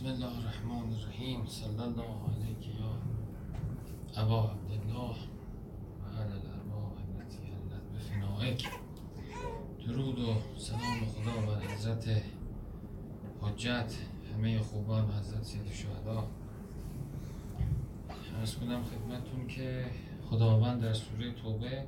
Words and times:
بسم 0.00 0.08
الله 0.08 0.38
الرحمن 0.38 0.92
الرحیم. 0.92 1.46
صلی 1.46 1.80
الله 1.80 2.12
علیک 2.32 2.66
یا 2.66 2.92
ابا 4.22 4.42
عبدالله 4.44 5.16
و 6.00 6.20
علی 6.20 6.32
الارواح 6.32 6.92
التي 7.08 7.42
حلت 7.52 7.84
بفنائک. 7.94 8.68
درود 9.86 10.18
و 10.18 10.34
سلام 10.58 11.00
خدا 11.14 11.46
بر 11.46 11.60
حضرت 11.74 12.22
حجت. 13.40 13.94
همه 14.34 14.58
خوبان 14.58 15.04
و 15.04 15.12
حضرت 15.12 15.42
سید 15.42 15.72
شهدا. 15.72 16.28
ارز 18.38 18.54
کنم 18.54 18.82
خدمتون 18.84 19.46
که 19.46 19.86
خداوند 20.30 20.82
در 20.82 20.92
سوره 20.92 21.32
توبه 21.32 21.84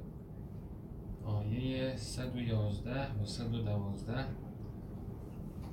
آیه 1.24 1.96
111 1.96 3.22
و 3.22 3.26
112 3.26 4.26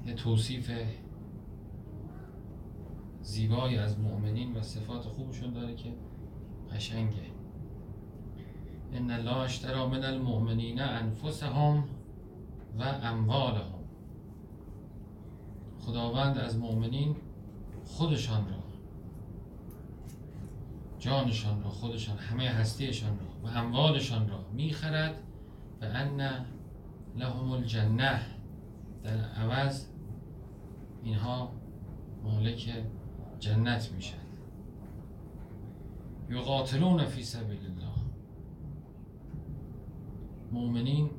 یه 0.05 0.13
توصیف 0.13 0.71
زیبایی 3.29 3.77
از 3.77 3.99
مؤمنین 3.99 4.57
و 4.57 4.61
صفات 4.61 5.03
خوبشون 5.03 5.53
داره 5.53 5.75
که 5.75 5.93
قشنگه. 6.71 7.25
ان 8.93 9.11
الله 9.11 9.37
اشترى 9.37 9.85
من 9.85 10.03
المؤمنین 10.03 10.81
انفسهم 10.81 11.83
و 12.79 12.83
اموالهم. 12.83 13.79
خداوند 15.79 16.37
از 16.37 16.57
مؤمنین 16.57 17.15
خودشان 17.85 18.49
را 18.49 18.63
جانشان 20.99 21.63
را 21.63 21.69
خودشان 21.69 22.17
همه 22.17 22.49
هستیشان 22.49 23.19
را 23.19 23.49
و 23.49 23.57
اموالشان 23.57 24.29
را 24.29 24.45
می‌خرد. 24.53 25.15
و 25.81 25.85
ان 25.85 26.45
لهم 27.15 27.51
الجنه. 27.51 28.21
در 29.03 29.17
عوض 29.17 29.85
اینها 31.03 31.51
مالک 32.23 32.69
جنت 33.39 33.91
میشن. 33.91 34.17
یقاتلون 36.29 37.05
فی 37.05 37.23
سبیل 37.23 37.59
الله. 37.65 37.95
مؤمنین 40.51 41.09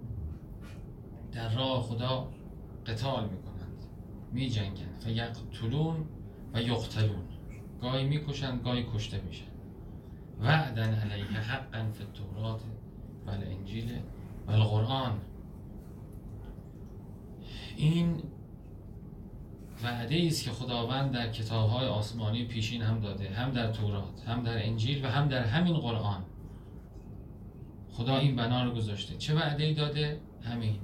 در 1.32 1.54
راه 1.54 1.82
خدا 1.82 2.28
قتال 2.86 3.28
می‌کنند 3.28 3.84
می 4.32 4.48
جنگند 4.48 5.00
فیقتلون 5.00 6.04
و 6.54 6.62
یقتلون. 6.62 7.24
گاهی 7.80 8.06
می‌کشند 8.06 8.62
گاهی 8.62 8.86
کشته 8.94 9.20
میشن. 9.20 9.50
وعدن 10.40 10.94
علیه 10.94 11.40
حقا 11.40 11.90
فی 11.92 12.04
التورات 12.04 12.62
و 13.26 13.30
الانجیل 13.30 13.98
و 14.46 14.50
القرآن. 14.50 15.20
این 17.76 18.22
وعده 19.84 20.26
است 20.26 20.44
که 20.44 20.50
خداوند 20.50 21.10
در 21.10 21.30
کتابهای 21.32 21.86
آسمانی 21.86 22.44
پیشین 22.44 22.82
هم 22.82 23.00
داده 23.00 23.30
هم 23.30 23.50
در 23.50 23.72
تورات 23.72 24.28
هم 24.28 24.42
در 24.42 24.66
انجیل 24.66 25.04
و 25.04 25.08
هم 25.08 25.28
در 25.28 25.44
همین 25.44 25.76
قرآن. 25.76 26.24
خدا 27.92 28.16
این 28.16 28.36
بنا 28.36 28.64
رو 28.64 28.70
گذاشته. 28.70 29.16
چه 29.16 29.34
وعده 29.34 29.64
ای 29.64 29.74
داده؟ 29.74 30.20
همین. 30.42 30.78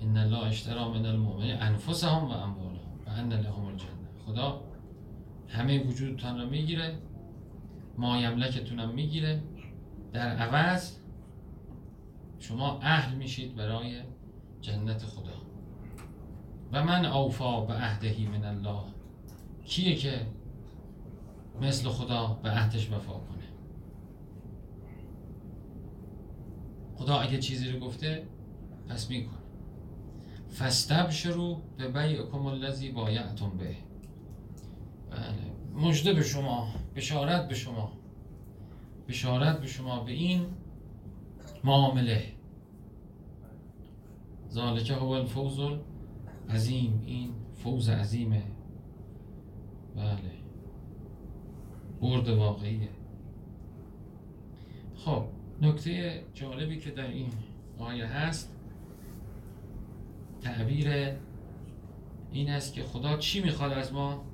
ان 0.00 0.16
الله 0.16 0.46
اشترى 0.46 0.84
من 0.84 1.06
المؤمنین 1.06 1.62
انفسهم 1.62 2.24
و 2.24 2.30
اموالهم 2.30 2.98
و 3.06 3.10
ان 3.10 3.32
لهم 3.32 3.64
الجنه 3.66 4.08
خدا 4.26 4.60
همه 5.48 5.84
وجودتان 5.84 6.40
رو 6.40 6.48
می‌گیره 6.48 6.98
ما 7.98 8.18
یملکتون 8.18 8.80
هم 8.80 8.88
می‌گیره. 8.88 9.42
در 10.12 10.28
عوض 10.28 10.96
شما 12.38 12.78
اهل 12.82 13.16
میشید 13.16 13.56
برای 13.56 14.00
جنت 14.60 15.04
خدا. 15.04 15.27
و 16.72 16.84
من 16.84 17.04
اوفا 17.04 17.60
به 17.60 17.74
عهدهی 17.74 18.26
من 18.26 18.44
الله. 18.44 18.82
کیه 19.64 19.94
که 19.94 20.26
مثل 21.60 21.88
خدا 21.88 22.38
به 22.42 22.50
عهدش 22.50 22.92
وفا 22.92 23.12
کنه؟ 23.12 23.44
خدا 26.96 27.18
اگه 27.18 27.38
چیزی 27.38 27.68
رو 27.68 27.78
گفته 27.80 28.26
پس 28.88 29.10
می‌کنه. 29.10 29.38
فستبشرو 30.58 31.60
به 31.76 31.88
بیعکم 31.88 32.46
الذی 32.46 32.90
بایعتم 32.90 33.50
به. 33.50 33.76
بله. 35.10 35.86
مجده 35.86 36.12
به 36.12 36.22
شما 36.22 36.68
بشارت 36.96 37.48
به 37.48 37.54
شما. 37.54 37.92
بشارت 39.08 39.60
به 39.60 39.66
شما 39.66 40.00
به 40.00 40.12
این 40.12 40.46
معامله. 41.64 42.32
ذالک 44.50 44.90
هو 44.90 45.08
الفوز 45.08 45.58
عظیم 46.50 47.02
این 47.06 47.30
فوز 47.54 47.88
عظیمه 47.88 48.42
بله. 49.96 50.38
برد 52.00 52.28
واقعیه. 52.28 52.88
خب 54.94 55.24
نکته 55.62 56.24
جالبی 56.34 56.78
که 56.78 56.90
در 56.90 57.06
این 57.06 57.30
آیه 57.78 58.06
هست 58.06 58.54
تعبیر 60.40 60.88
این 62.32 62.50
است 62.50 62.74
که 62.74 62.82
خدا 62.82 63.16
چی 63.16 63.40
می‌خواد 63.40 63.72
از 63.72 63.92
ما؟ 63.92 64.24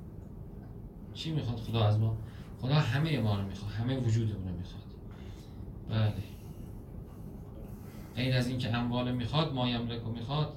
چی 1.13 1.31
می‌خواد 1.31 1.57
خدا 1.57 1.85
از 1.85 1.99
ما؟ 1.99 2.17
خدا 2.61 2.75
همه 2.75 3.19
ما 3.19 3.35
رو 3.39 3.47
می‌خواد 3.47 3.71
همه 3.71 3.97
وجودمون 3.97 4.47
رو 4.47 4.57
می‌خواد. 4.57 4.83
بله. 5.89 6.23
این 8.15 8.33
از 8.33 8.47
اینکه 8.47 8.75
اموال 8.75 9.15
می‌خواد 9.15 9.53
ما 9.53 9.69
یملک 9.69 10.07
می‌خواد 10.07 10.53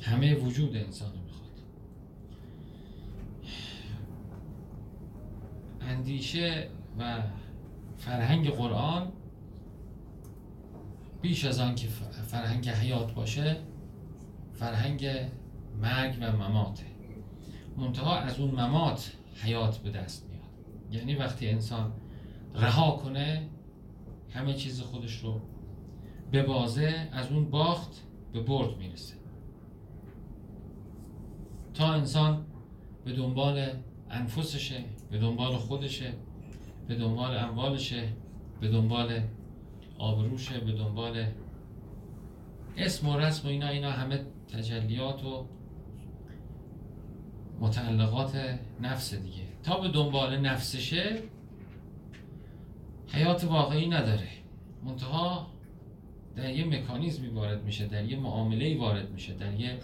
همه 0.00 0.34
وجود 0.34 0.76
انسان 0.76 1.12
می‌خواد. 1.24 1.50
اندیشه 5.80 6.68
و 6.98 7.22
فرهنگ 7.96 8.50
قرآن 8.50 9.12
بیش 11.22 11.44
از 11.44 11.58
آن 11.58 11.74
که 11.74 11.88
فرهنگ 12.26 12.68
حیات 12.68 13.14
باشه 13.14 13.56
فرهنگ 14.52 15.08
مرگ 15.82 16.16
و 16.20 16.36
مماته. 16.36 16.86
منتها 17.76 18.16
از 18.16 18.40
اون 18.40 18.50
ممات 18.50 19.12
حیات 19.34 19.78
به 19.78 19.90
دست 19.90 20.26
میاد. 20.28 20.40
یعنی 20.92 21.14
وقتی 21.14 21.48
انسان 21.48 21.92
رها 22.54 22.90
کنه 22.90 23.48
همه 24.30 24.54
چیز 24.54 24.80
خودش 24.80 25.16
رو 25.16 25.40
به 26.30 26.42
بازه 26.42 27.08
از 27.12 27.32
اون 27.32 27.50
باخت 27.50 28.02
به 28.32 28.40
برد 28.40 28.78
می‌رسه. 28.78 29.19
تا 31.80 31.92
انسان 31.92 32.46
به 33.04 33.12
دنبال 33.12 33.66
انفسشه 34.10 34.84
به 35.10 35.18
دنبال 35.18 35.56
خودشه 35.56 36.12
به 36.88 36.94
دنبال 36.94 37.36
اموالشه 37.36 38.08
به 38.60 38.68
دنبال 38.68 39.20
آبروشه 39.98 40.60
به 40.60 40.72
دنبال 40.72 41.26
اسم 42.76 43.08
و 43.08 43.16
رسم 43.16 43.48
و 43.48 43.50
اینا 43.50 43.68
اینا 43.68 43.90
همه 43.90 44.20
تجلیات 44.52 45.24
و 45.24 45.46
متعلقات 47.60 48.58
نفس 48.80 49.14
دیگه. 49.14 49.42
تا 49.62 49.80
به 49.80 49.88
دنبال 49.88 50.36
نفسشه 50.36 51.22
حیات 53.08 53.44
واقعی 53.44 53.88
نداره. 53.88 54.28
منتها 54.84 55.46
در 56.36 56.50
یه 56.50 56.64
مکانیزمی 56.64 57.28
وارد 57.28 57.64
میشه 57.64 57.86
در 57.86 58.04
یه 58.04 58.18
معامله 58.18 58.78
وارد 58.78 59.10
میشه 59.10 59.34
در 59.34 59.60
یه 59.60 59.78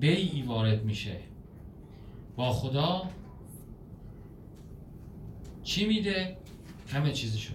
بیعی 0.00 0.42
وارد 0.42 0.84
میشه. 0.84 1.20
با 2.36 2.52
خدا 2.52 3.02
چی 5.62 5.86
میده؟ 5.86 6.36
همه 6.88 7.12
چیزشو. 7.12 7.54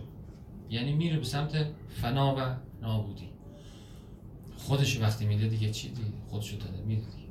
یعنی 0.69 0.93
میره 0.93 1.17
به 1.17 1.23
سمت 1.23 1.65
فنا 1.89 2.35
و 2.35 2.55
نابودی. 2.85 3.29
خودش 4.57 5.01
وقتی 5.01 5.25
میده 5.25 5.47
دیگه 5.47 5.71
چی 5.71 5.89
دیگه 5.89 6.09
خودشو 6.27 6.57
داده 6.57 6.81
میده 6.81 7.01
دیگه. 7.01 7.27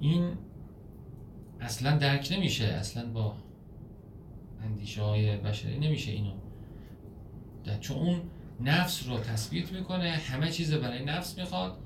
این 0.00 0.32
اصلا 1.60 1.96
درک 1.96 2.28
نمیشه. 2.32 2.64
اصلا 2.64 3.12
با 3.12 3.36
اندیشه 4.62 5.02
های 5.02 5.36
بشری 5.36 5.78
نمیشه 5.78 6.12
اینو. 6.12 6.32
چون 7.80 7.96
اون 7.96 8.20
نفس 8.60 9.08
رو 9.08 9.18
تثبیت 9.18 9.72
می‌کنه 9.72 10.10
همه 10.10 10.50
چیز 10.50 10.74
برای 10.74 11.04
نفس 11.04 11.38
می‌خواد. 11.38 11.78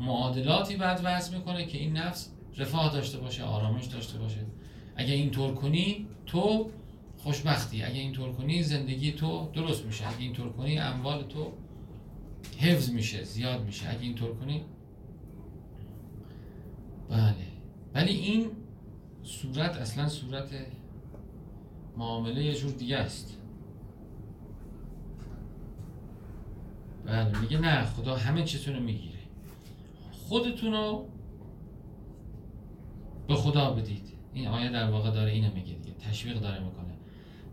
معادلاتی 0.00 0.76
بعد 0.76 1.00
وضع 1.04 1.36
می‌کنه 1.38 1.66
که 1.66 1.78
این 1.78 1.96
نفس 1.96 2.30
رفاه 2.56 2.92
داشته 2.92 3.18
باشه 3.18 3.44
آرامش 3.44 3.84
داشته 3.84 4.18
باشه. 4.18 4.46
اگه 4.96 5.14
اینطور 5.14 5.54
کنی 5.54 6.06
تو 6.26 6.70
خوشبختی. 7.16 7.82
اگه 7.82 8.00
اینطور 8.00 8.32
کنی 8.32 8.62
زندگی 8.62 9.12
تو 9.12 9.48
درست 9.54 9.84
میشه. 9.84 10.08
اگه 10.08 10.20
اینطور 10.20 10.52
کنی 10.52 10.78
اموال 10.78 11.22
تو 11.22 11.52
حفظ 12.58 12.90
میشه 12.90 13.24
زیاد 13.24 13.64
میشه. 13.64 13.90
اگه 13.90 14.02
اینطور 14.02 14.34
کنی 14.34 14.62
بله. 17.10 17.34
ولی 17.94 18.12
این 18.12 18.46
صورت 19.22 19.76
اصلا 19.76 20.08
صورت 20.08 20.50
معامله 21.96 22.44
یه 22.44 22.54
جور 22.54 22.70
دیگه 22.70 22.96
است. 22.96 23.36
بله 27.06 27.38
میگه 27.40 27.58
نه 27.58 27.84
خدا 27.84 28.16
همه 28.16 28.44
چیتون 28.44 28.74
رو 28.74 28.82
می‌گیره. 28.82 29.19
خودتون 30.30 30.72
رو 30.72 31.08
به 33.28 33.34
خدا 33.34 33.70
بدید. 33.70 34.08
این 34.32 34.48
آیه 34.48 34.70
در 34.70 34.90
واقع 34.90 35.10
داره 35.10 35.30
اینو 35.30 35.54
میگه 35.54 35.74
دیگه 35.74 35.96
تشویق 35.96 36.40
داره 36.40 36.64
می‌کنه. 36.64 36.94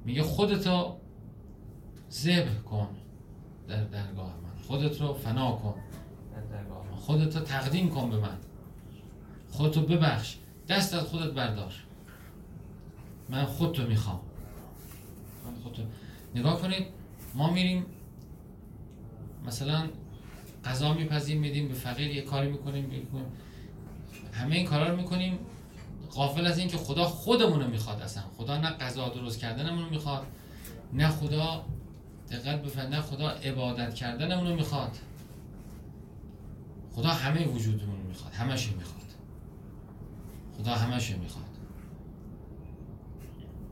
میگه 0.06 0.24
خودتو 0.24 0.96
ذبح 2.12 2.60
کن 2.60 2.88
در 3.68 3.84
درگاه 3.84 4.34
من. 4.44 4.64
خودت 4.68 5.02
رو 5.02 5.14
فنا 5.14 5.52
کن 5.52 5.76
در 6.36 6.42
درگاه 6.42 6.86
من. 6.86 6.96
خودت 6.96 7.36
رو 7.36 7.44
تقدیم 7.44 7.90
کن 7.90 8.10
به 8.10 8.18
من. 8.18 8.38
خودتو 9.52 9.82
ببخش. 9.82 10.38
دست 10.68 10.94
از 10.94 11.04
خودت 11.04 11.34
بردار. 11.34 11.74
من 13.30 13.46
خودتو 13.46 13.88
می‌خوام. 13.88 14.20
من 15.46 15.62
خودتو 15.64 15.82
نگاه 16.36 16.62
کنید 16.62 16.86
ما 17.36 17.52
میریم 17.52 17.86
مثلا 19.46 19.90
غذا 20.66 20.94
میپذیم 20.94 21.40
میدیم 21.40 21.68
به 21.68 21.74
فقیر 21.74 22.08
یه 22.08 22.22
کاری 22.22 22.52
می‌کنیم 22.52 22.86
می‌کنیم 22.86 23.26
همه 24.34 24.56
این 24.56 24.66
کارا 24.66 24.90
رو 24.90 24.98
می‌کنیم. 24.98 25.40
غافل 26.12 26.46
از 26.46 26.58
این 26.58 26.68
که 26.68 26.78
خدا 26.78 27.06
خودمون 27.06 27.62
رو 27.62 27.68
می‌خواد 27.68 28.02
اصلا. 28.02 28.24
خدا 28.38 28.58
نه 28.58 28.70
غذا 28.70 29.10
درست 29.10 29.40
کردنمون 29.40 29.84
رو 29.84 29.90
می‌خواد 29.90 30.26
نه 30.94 31.08
خدا 31.08 31.66
دقت 32.32 32.62
بفرمایید 32.62 32.96
نه 32.96 33.02
خدا 33.02 33.30
عبادت 33.30 33.94
کردنمون 33.94 34.48
رو 34.48 34.56
می‌خواد. 34.56 34.98
خدا 36.92 37.10
همه 37.10 37.46
وجودمون 37.46 37.96
رو 38.02 38.08
می‌خواد 38.08 38.34
همش 38.34 38.68
می‌خواد. 38.72 39.06
خدا 40.58 40.72
همش 40.72 41.12
می‌خواد. 41.12 41.44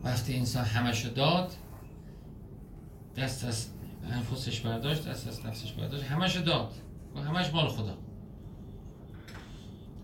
وقتی 0.03 0.35
انسان 0.35 0.65
همش 0.65 1.05
داد 1.05 1.53
دست 3.17 3.45
از 3.45 3.67
انفسش 4.11 4.59
برداشت 4.61 5.07
از 5.07 5.45
نفسش 5.45 5.71
برداشت. 5.71 6.03
همش 6.03 6.35
داد. 6.35 6.73
و 7.15 7.19
همش 7.19 7.53
مال 7.53 7.67
خدا. 7.67 7.97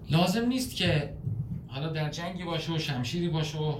لازم 0.09 0.45
نیست 0.45 0.75
که 0.75 1.13
حالا 1.67 1.89
در 1.89 2.09
جنگی 2.09 2.43
باشه 2.43 2.73
و 2.73 2.79
شمشیری 2.79 3.29
باشه 3.29 3.57
و 3.57 3.75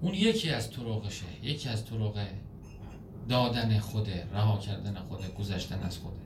اون 0.00 0.14
یکی 0.14 0.50
از 0.50 0.70
طرقشه. 0.70 1.24
یکی 1.42 1.68
از 1.68 1.86
طرق 1.86 2.26
دادن 3.28 3.78
خوده 3.78 4.26
رها 4.32 4.58
کردن 4.58 4.94
خوده 4.94 5.28
گذشتن 5.28 5.82
از 5.82 5.98
خوده 5.98 6.16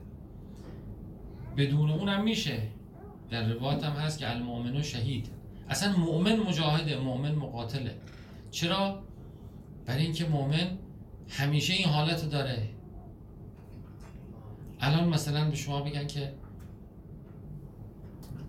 بدون 1.57 1.91
اونم 1.91 2.23
میشه. 2.23 2.61
در 3.29 3.53
روایت 3.53 3.83
هم 3.83 3.91
هست 3.91 4.19
که 4.19 4.31
المؤمن 4.31 4.81
شهید. 4.81 5.29
اصلا 5.69 5.97
مؤمن 5.97 6.39
مجاهده 6.39 6.99
مؤمن 6.99 7.35
مقاتله. 7.35 7.95
چرا؟ 8.51 9.03
برای 9.85 10.03
اینکه 10.03 10.25
مؤمن 10.25 10.77
همیشه 11.29 11.73
این 11.73 11.87
حالت 11.87 12.29
داره. 12.29 12.69
الان 14.79 15.09
مثلا 15.09 15.49
به 15.49 15.55
شما 15.55 15.81
بگن 15.81 16.07
که 16.07 16.33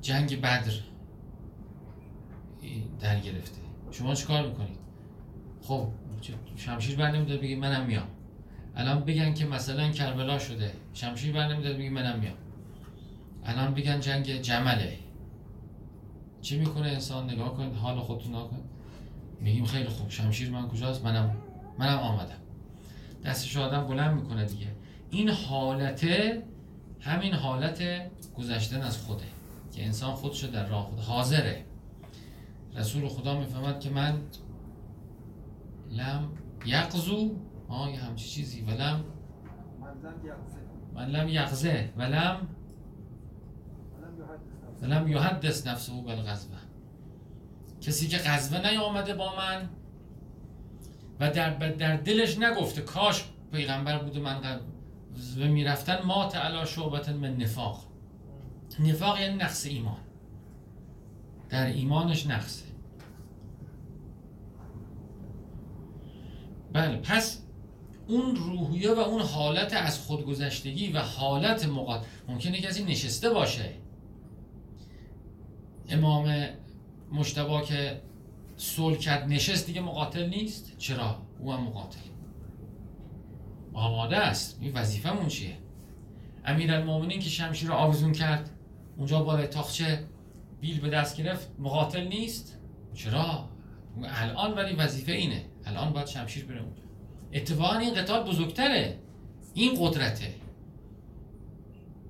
جنگ 0.00 0.40
بدر 0.40 0.72
در 3.00 3.20
گرفته. 3.20 3.60
شما 3.90 4.14
چیکار 4.14 4.46
می‌کنید؟ 4.46 4.78
خب 5.62 5.88
شمشیر 6.56 6.96
بر 6.96 7.10
نمی‌داد 7.10 7.40
بگید 7.40 7.58
منم 7.58 7.86
میام. 7.86 8.08
الان 8.76 9.00
بگن 9.00 9.34
که 9.34 9.46
مثلا 9.46 9.90
کربلا 9.90 10.38
شده 10.38 10.72
شمشیر 10.92 11.34
بر 11.34 11.48
نمی‌داد 11.48 11.76
بگید 11.76 11.92
منم 11.92 12.18
میام. 12.18 12.34
الان 13.44 13.74
بگن 13.74 14.00
جنگ 14.00 14.42
جمله. 14.42 14.98
چی 16.40 16.58
می‌کنه 16.58 16.88
انسان؟ 16.88 17.30
نگاه 17.30 17.54
کنید 17.54 17.74
حال 17.74 18.00
خودتون 18.00 18.28
نگاه 18.28 18.50
کنید. 18.50 18.64
میگیم 19.40 19.64
خیلی 19.64 19.88
خوب 19.88 20.10
شمشیر 20.10 20.50
من 20.50 20.68
کجاست؟ 20.68 21.04
منم 21.04 21.36
منم 21.78 21.98
آمدم. 21.98 22.38
دستش 23.24 23.56
آدم 23.56 23.86
بلند 23.86 24.14
می‌کنه 24.14 24.44
دیگه. 24.44 24.66
این 25.10 25.28
حالته 25.28 26.42
همین 27.00 27.34
حالت 27.34 27.82
گذشتن 28.36 28.82
از 28.82 28.98
خوده 28.98 29.24
که 29.72 29.84
انسان 29.84 30.14
خودشو 30.14 30.46
در 30.46 30.66
راه 30.66 30.84
خود 30.84 30.98
حاضره. 30.98 31.64
رسول 32.76 33.08
خدا 33.08 33.38
می‌فهمد 33.38 33.80
که 33.80 33.90
من 33.90 34.22
لم 35.90 36.28
یقزو 36.66 37.36
آه 37.68 37.90
یه 37.92 38.00
همچی 38.00 38.28
چیزی. 38.28 38.62
ولم 38.62 39.04
من 40.94 41.06
لم 41.06 41.28
یقزه 41.28 41.92
ولم 41.96 42.48
ولم 44.82 45.08
یحدث 45.08 45.66
نفسه 45.66 45.92
بالغزوه 45.92 46.58
کسی 47.80 48.08
که 48.08 48.18
غزوه 48.18 48.70
نیامده 48.70 49.14
با 49.14 49.36
من 49.36 49.68
و 51.20 51.30
در, 51.30 51.50
در 51.70 51.96
دلش 51.96 52.38
نگفته 52.38 52.80
کاش 52.80 53.24
پیغمبر 53.52 53.98
بوده 53.98 54.20
من 54.20 54.60
غزوه 55.16 55.48
می‌رفتن 55.48 56.02
ما 56.04 56.24
علا 56.24 56.64
شعبت 56.64 57.08
من 57.08 57.36
نفاق. 57.36 57.84
نفاق 58.80 59.20
یعنی 59.20 59.34
نقص 59.34 59.66
ایمان. 59.66 59.96
در 61.48 61.66
ایمانش 61.66 62.26
نقصه 62.26 62.64
بله 66.72 66.96
پس 66.96 67.42
اون 68.06 68.36
روحیه 68.36 68.94
و 68.94 68.98
اون 68.98 69.22
حالت 69.22 69.74
از 69.74 69.98
خودگذشتگی 69.98 70.92
و 70.92 70.98
حالت 70.98 71.66
مقاد 71.66 72.06
ممکنه 72.28 72.60
کسی 72.60 72.84
نشسته 72.84 73.30
باشه. 73.30 73.74
امام 75.88 76.48
مشتبا 77.12 77.60
که 77.60 78.00
صلح 78.58 78.96
کرد 78.96 79.28
نشست 79.28 79.66
دیگه 79.66 79.80
مقاتل 79.80 80.28
نیست؟ 80.28 80.78
چرا؟ 80.78 81.22
او 81.40 81.52
هم 81.52 81.60
مقاتل. 81.60 81.98
آماده 83.72 84.16
است. 84.16 84.58
این 84.60 84.72
وظیفمون 84.72 85.28
چیه؟ 85.28 85.56
امیرالمومنین 86.44 87.20
که 87.20 87.28
شمشیر 87.28 87.68
رو 87.68 87.74
آویزون 87.74 88.12
کرد 88.12 88.50
اونجا 88.96 89.22
بالای 89.22 89.46
تاخچه 89.46 90.04
بیل 90.60 90.80
به 90.80 90.88
دست 90.90 91.16
گرفت 91.16 91.50
مقاتل 91.58 92.08
نیست؟ 92.08 92.58
چرا؟ 92.94 93.48
الان 94.04 94.54
ولی 94.54 94.74
وظیفه 94.74 95.12
اینه. 95.12 95.44
الان 95.64 95.92
باید 95.92 96.06
شمشیر 96.06 96.44
بره 96.44 96.62
اونجا. 96.62 96.82
اتفاقا 97.32 97.78
این 97.78 97.94
قتال 97.94 98.22
بزرگتره. 98.22 98.98
این 99.54 99.76
قدرته. 99.80 100.34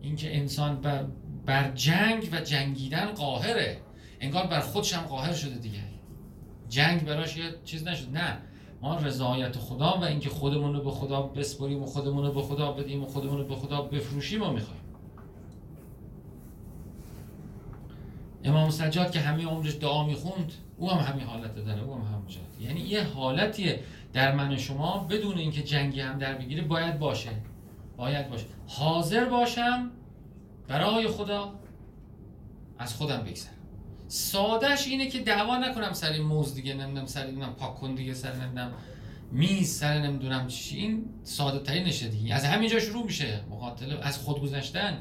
اینکه 0.01 0.37
انسان 0.37 0.81
بر, 0.81 1.05
بر 1.47 1.71
جنگ 1.71 2.29
و 2.33 2.41
جنگیدن 2.41 3.07
قاهره. 3.07 3.81
انگار 4.21 4.47
بر 4.47 4.61
خودش 4.61 4.95
هم 4.95 5.03
قاهر 5.03 5.33
شده 5.33 5.55
دیگه. 5.59 5.98
جنگ 6.69 7.05
براش 7.05 7.37
یه 7.37 7.55
چیز 7.65 7.89
نشد. 7.89 8.17
نه. 8.17 8.39
ما 8.83 8.97
رضایت 8.97 9.59
خدا 9.59 9.99
و 10.01 10.05
اینکه 10.05 10.31
خودمون 10.31 10.75
رو 10.75 10.83
به 10.83 10.91
خدا 10.91 11.23
بسپریم 11.23 11.83
و 11.83 11.87
خودمون 11.87 12.25
رو 12.25 12.33
به 12.33 12.43
خدا 12.43 12.73
بدیم 12.73 13.05
و 13.05 13.07
خودمون 13.07 13.39
رو 13.39 13.45
به 13.45 13.55
خدا 13.55 13.83
بفروشیم 13.83 14.43
و 14.43 14.53
می‌خوایم. 14.53 14.81
امام 18.45 18.71
سجاد 18.71 19.11
که 19.11 19.21
همه 19.21 19.47
عمرش 19.47 19.77
دعا 19.77 20.07
می‌خوند 20.07 20.53
او 20.77 20.91
هم 20.91 21.13
همین 21.13 21.27
حالت 21.27 21.55
داره 21.55 21.83
او 21.83 21.95
هم 21.95 22.01
هم 22.01 22.23
یعنی 22.61 22.81
یه 22.81 23.05
حالتیه 23.05 23.81
در 24.13 24.35
من 24.35 24.57
شما 24.57 25.07
بدون 25.11 25.39
اینکه 25.39 25.63
جنگی 25.63 26.01
هم 26.01 26.19
در 26.19 26.35
بگیره 26.35 26.63
باید 26.63 26.99
باشه. 26.99 27.31
باید 27.97 28.31
باشه. 28.31 28.45
حاضر 28.67 29.25
باشم 29.25 29.91
برای 30.69 31.09
خدا 31.09 31.53
از 32.79 32.95
خودم 32.95 33.23
بگذرم. 33.23 33.58
سادش 34.09 34.87
اینه 34.87 35.07
که 35.07 35.19
دعوا 35.19 35.59
نکنم 35.59 35.93
سر 35.93 36.13
این 36.13 36.23
موز 36.23 36.55
دیگه 36.55 36.75
نمی‌دونم 36.75 37.07
سر 37.07 37.27
نمی‌دونم 37.27 37.53
پاک 37.53 37.75
کن 37.75 37.95
دیگه 37.95 38.15
سر 38.15 38.35
نمی‌دونم 38.35 38.73
میز 39.33 39.79
سر 39.79 39.99
نمی‌دونم 39.99 40.47
چی. 40.47 40.77
این 40.77 41.05
ساده 41.23 41.59
ترین 41.59 41.85
نشه 41.85 42.09
دیگه. 42.09 42.35
از 42.35 42.45
همینجا 42.45 42.81
شروع 42.81 43.05
میشه. 43.05 43.41
مقاتله 43.51 43.99
از 44.03 44.19
خود 44.19 44.41
گذشتن 44.41 44.99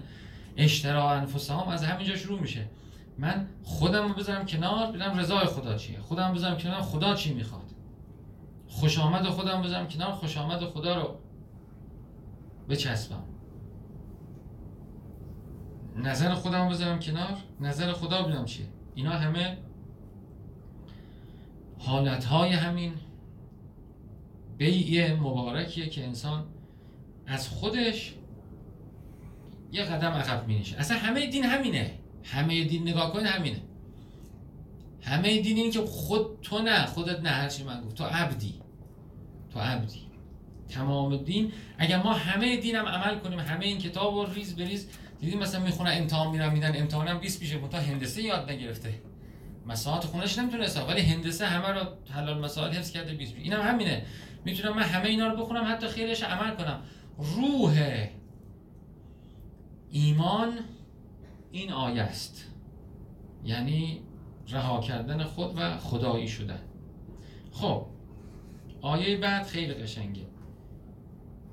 اشترا 0.57 1.11
انفسهم 1.11 1.67
از 1.67 1.83
همینجا 1.83 2.15
شروع 2.15 2.39
میشه. 2.39 2.69
من 3.17 3.47
خودم 3.63 4.07
رو 4.07 4.13
بذارم 4.13 4.45
کنار 4.45 4.87
ببینم 4.87 5.17
رضای 5.17 5.45
خدا 5.45 5.77
چیه. 5.77 5.99
خودم 5.99 6.33
بذارم 6.33 6.57
کنار 6.57 6.81
خدا 6.81 7.15
چی 7.15 7.33
می‌خواد. 7.33 7.71
خوش 8.67 8.99
آمد 8.99 9.27
خودم 9.27 9.61
بذارم 9.61 9.87
کنار 9.87 10.11
خوش 10.11 10.37
آمد 10.37 10.59
خدا 10.59 10.95
رو 10.95 11.15
بچسبم. 12.69 13.23
نظر 15.95 16.33
خودم 16.33 16.69
بذارم 16.69 16.99
کنار 16.99 17.37
نظر 17.61 17.93
خدا 17.93 18.21
ببینم 18.21 18.45
چیه. 18.45 18.65
اینا 18.97 19.11
همه 19.11 19.57
حالت 21.77 22.25
های 22.25 22.49
همین 22.53 22.93
بیع 24.57 25.13
مبارکیه 25.13 25.89
که 25.89 26.03
انسان 26.03 26.45
از 27.27 27.49
خودش 27.49 28.13
یه 29.71 29.83
قدم 29.83 30.11
عقب 30.11 30.47
می 30.47 30.63
اصلا 30.77 30.97
همه 30.97 31.27
دین 31.27 31.43
همینه. 31.43 31.91
همه 32.23 32.63
دین 32.63 32.81
نگاه 32.87 33.13
کنید 33.13 33.25
همینه. 33.25 33.61
همه 35.01 35.41
دین 35.41 35.57
این 35.57 35.71
که 35.71 35.81
خود 35.81 36.41
تو 36.41 36.61
نه 36.61 36.85
خودت 36.85 37.19
نه. 37.19 37.29
هرچی 37.29 37.63
من 37.63 37.81
گفت. 37.81 37.95
تو 37.95 38.03
عبدی. 38.03 38.53
تو 39.53 39.59
عبدی. 39.59 40.01
تمام 40.69 41.17
دین. 41.17 41.51
اگر 41.77 42.03
ما 42.03 42.13
همه 42.13 42.57
دینم 42.57 42.85
عمل 42.85 43.19
کنیم 43.19 43.39
همه 43.39 43.65
این 43.65 43.77
کتاب 43.77 44.15
رو 44.15 44.33
ریز 44.33 44.55
بریز 44.55 44.89
دیدیم 45.19 45.39
مثلا 45.39 45.63
می‌خونه 45.63 45.89
امتحان 45.89 46.31
میرم 46.31 46.53
میدن 46.53 46.75
امتحانم 46.75 47.19
20 47.19 47.39
پیشه 47.39 47.67
تا 47.67 47.77
هندسه 47.77 48.21
یاد 48.23 48.51
نگرفته. 48.51 49.01
مساحات 49.65 50.05
خونش 50.05 50.39
نمی‌تونه 50.39 50.83
ولی 50.87 51.01
هندسه 51.01 51.45
همه 51.45 51.79
رو 51.79 51.87
حلال 52.09 52.39
مسائل 52.39 52.71
حفظ 52.71 52.91
کرده 52.91 53.13
20 53.13 53.33
پیش 53.33 53.43
اینم 53.43 53.61
همینه. 53.61 54.05
می‌تونم 54.45 54.75
من 54.75 54.83
همه 54.83 55.09
اینا 55.09 55.27
رو 55.27 55.37
بخونم 55.37 55.63
حتی 55.67 55.87
خیرش 55.87 56.23
عمل 56.23 56.55
کنم. 56.55 56.79
روح 57.17 58.07
ایمان 59.91 60.59
این 61.51 61.71
آیه 61.71 62.01
است. 62.01 62.45
یعنی 63.43 64.01
رها 64.49 64.81
کردن 64.81 65.23
خود 65.23 65.53
و 65.57 65.77
خدایی 65.77 66.27
شدن. 66.27 66.59
خب 67.51 67.85
آیه 68.81 69.17
بعد 69.17 69.45
خیلی 69.45 69.73
قشنگه. 69.73 70.27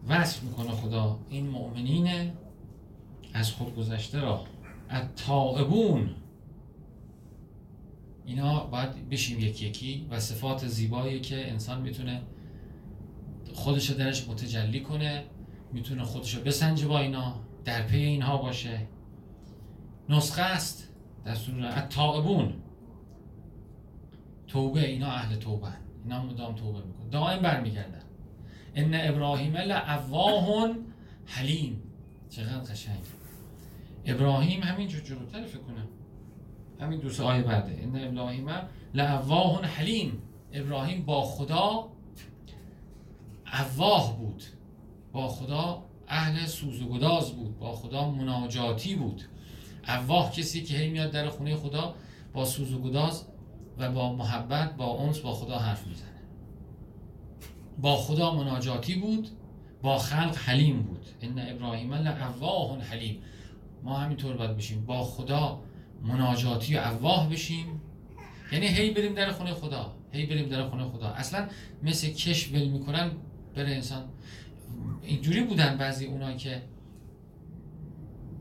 وصف 0.09 0.43
می‌کنه 0.43 0.71
خدا 0.71 1.19
این 1.31 1.47
مؤمنین 1.47 2.33
از 3.35 3.53
خود 3.53 3.77
گذشته 3.77 4.21
را. 4.21 4.45
التائبون 4.91 6.11
اینا 8.25 8.65
باید 8.65 9.09
بشیم 9.09 9.41
یکی 9.41 9.67
یکی 9.67 10.07
و 10.11 10.21
صفات 10.21 10.67
زیبایی 10.67 11.21
که 11.21 11.51
انسان 11.51 11.81
می‌تونه 11.81 12.23
خودش 13.55 13.91
درش 13.91 14.29
متجلی 14.29 14.81
کنه 14.81 15.25
می‌تونه 15.73 16.03
خودش 16.03 16.35
رو 16.35 16.43
بسنجه 16.43 16.87
با 16.87 16.99
اینا 16.99 17.35
در 17.65 17.83
پی 17.83 17.97
اینها 17.97 18.37
باشه. 18.37 18.81
نسخه 20.09 20.43
است 20.43 20.89
دستور 21.27 21.67
التائبون 21.67 22.55
توبه 24.47 24.87
اینا 24.87 25.07
اهل 25.07 25.37
توبه 25.37 25.69
اینا 26.05 26.23
مدام 26.23 26.55
توبه 26.55 26.79
می‌کنه 26.87 27.09
دائم 27.11 27.43
برمیگردن. 27.43 28.03
ان 28.75 28.95
ابراهیم 28.95 29.57
لعواه 29.57 30.75
حلیم. 31.25 31.83
چقدر 32.31 32.73
قشنگ. 32.73 32.99
ابراهیم 34.07 34.63
همین 34.63 34.89
جو 34.89 34.99
جلوتر 34.99 35.45
فکر 35.45 35.59
کنم. 35.59 35.89
همین 36.81 37.01
دو 37.01 37.25
آیه 37.25 37.43
بعده. 37.43 37.83
ان 37.83 38.09
ابراهیم 38.09 38.47
لعواه 38.95 39.65
حلیم. 39.65 40.23
ابراهیم 40.53 41.05
با 41.05 41.23
خدا 41.23 41.89
عواه 43.47 44.19
بود. 44.19 44.43
با 45.13 45.29
خدا 45.29 45.85
اهل 46.09 46.47
سوز 46.47 46.83
و 46.83 46.89
گداز 46.89 47.33
بود. 47.33 47.59
با 47.59 47.73
خدا 47.73 48.11
مناجاتی 48.11 48.95
بود. 48.95 49.23
عواه 49.87 50.33
کسی 50.33 50.63
که 50.63 50.77
هی 50.77 50.89
میاد 50.89 51.11
در 51.11 51.29
خونه 51.29 51.57
خدا 51.57 51.95
با 52.33 52.45
سوز 52.45 52.73
و 52.73 52.81
گداز 52.81 53.27
و 53.79 53.93
با 53.93 54.13
محبت 54.13 54.77
با 54.77 54.85
اونس 54.85 55.19
با 55.19 55.33
خدا 55.33 55.59
حرف 55.59 55.87
می‌زنه. 55.87 56.09
با 57.79 57.97
خدا 57.97 58.35
مناجاتی 58.35 58.95
بود 58.95 59.29
با 59.83 59.99
خلق 59.99 60.37
حلیم 60.37 60.83
بود. 60.83 61.07
ان 61.23 61.49
ابراهیم 61.49 61.95
لعواه 61.95 62.81
حلیم. 62.81 63.19
ما 63.85 63.99
همینطور 63.99 64.37
باید 64.37 64.57
بشیم. 64.57 64.87
با 64.87 65.05
خدا 65.05 65.61
مناجاتی 66.03 66.77
و 66.77 66.81
اواه 66.81 67.31
بشیم. 67.31 67.81
یعنی 68.53 68.67
هی 68.67 68.91
بریم 68.91 69.15
در 69.15 69.33
خونه 69.33 69.53
خدا. 69.53 69.95
هی 70.13 70.27
بریم 70.27 70.49
در 70.49 70.69
خونه 70.69 70.85
خدا. 70.85 71.09
اصلا 71.09 71.49
مثل 71.83 72.09
کش 72.09 72.53
ول 72.53 72.69
می‌کنن 72.69 73.11
بره 73.55 73.71
انسان. 73.71 74.05
اینجوری 75.03 75.45
بودن 75.45 75.77
بعضی 75.77 76.07
اونایی 76.07 76.37
که 76.37 76.63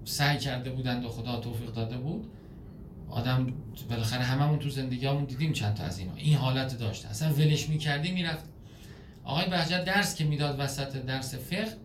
سعی 0.03 0.37
کرده 0.37 0.69
بودند 0.69 1.05
و 1.05 1.09
خدا 1.09 1.39
توفیق 1.39 1.73
داده 1.73 1.97
بود. 1.97 2.27
آدم 3.09 3.53
بالاخره 3.89 4.23
هممون 4.23 4.59
تو 4.59 4.69
زندگیامون 4.69 5.25
دیدیم 5.25 5.53
چند 5.53 5.73
تا 5.73 5.83
از 5.83 5.99
اینا. 5.99 6.15
این 6.15 6.37
حالت 6.37 6.79
داشته 6.79 7.09
اصلا 7.09 7.33
ولش 7.33 7.69
می‌کردی 7.69 8.11
می‌رفت. 8.11 8.49
آقای 9.23 9.49
بهجت 9.49 9.85
درس 9.85 10.15
که 10.15 10.23
می‌داد 10.23 10.55
وسط 10.59 11.05
درس 11.05 11.35
فقه 11.35 11.77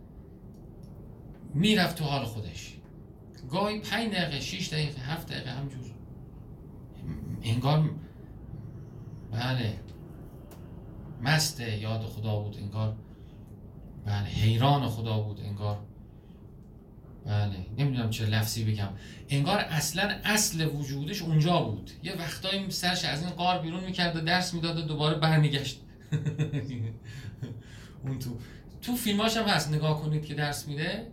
می‌رفت 1.55 1.99
تو 1.99 2.05
حال 2.05 2.25
خودش. 2.25 2.78
گاهی 3.51 3.81
پنج 3.81 4.13
دقیقه 4.13 4.41
شیش 4.41 4.69
دقیقه 4.69 5.01
هفت 5.01 5.33
دقیقه 5.33 5.51
همجور 5.51 5.85
انگار 7.43 7.91
بله 9.33 9.81
مست 11.23 11.61
یاد 11.61 12.01
خدا 12.01 12.41
بود 12.41 12.57
انگار 12.57 12.97
بله 14.07 14.25
حیران 14.25 14.89
خدا 14.89 15.19
بود 15.21 15.41
انگار 15.41 15.79
بله 17.27 17.67
نمی‌دونم 17.79 18.11
چه 18.11 18.27
لفظی 18.27 18.65
بگم. 18.65 18.89
انگار 19.29 19.59
اصلا 19.59 20.03
اصل 20.25 20.67
وجودش 20.67 21.23
اونجا 21.23 21.61
بود. 21.61 21.91
یه 22.03 22.17
وقتایی 22.19 22.71
سرش 22.71 23.05
از 23.05 23.23
این 23.23 23.31
قار 23.31 23.59
بیرون 23.59 23.85
می‌کرد 23.85 24.17
و 24.17 24.21
درس 24.21 24.55
می‌داد 24.55 24.79
و 24.79 24.83
دوباره 24.83 25.19
برمیگشت. 25.19 25.81
اون 28.05 28.19
تو. 28.19 28.39
تو 28.83 28.97
فیلماش 28.97 29.37
هم 29.37 29.45
هست 29.45 29.73
نگاه 29.73 30.03
کنید 30.03 30.25
که 30.25 30.35
درس 30.35 30.69
میده. 30.69 31.07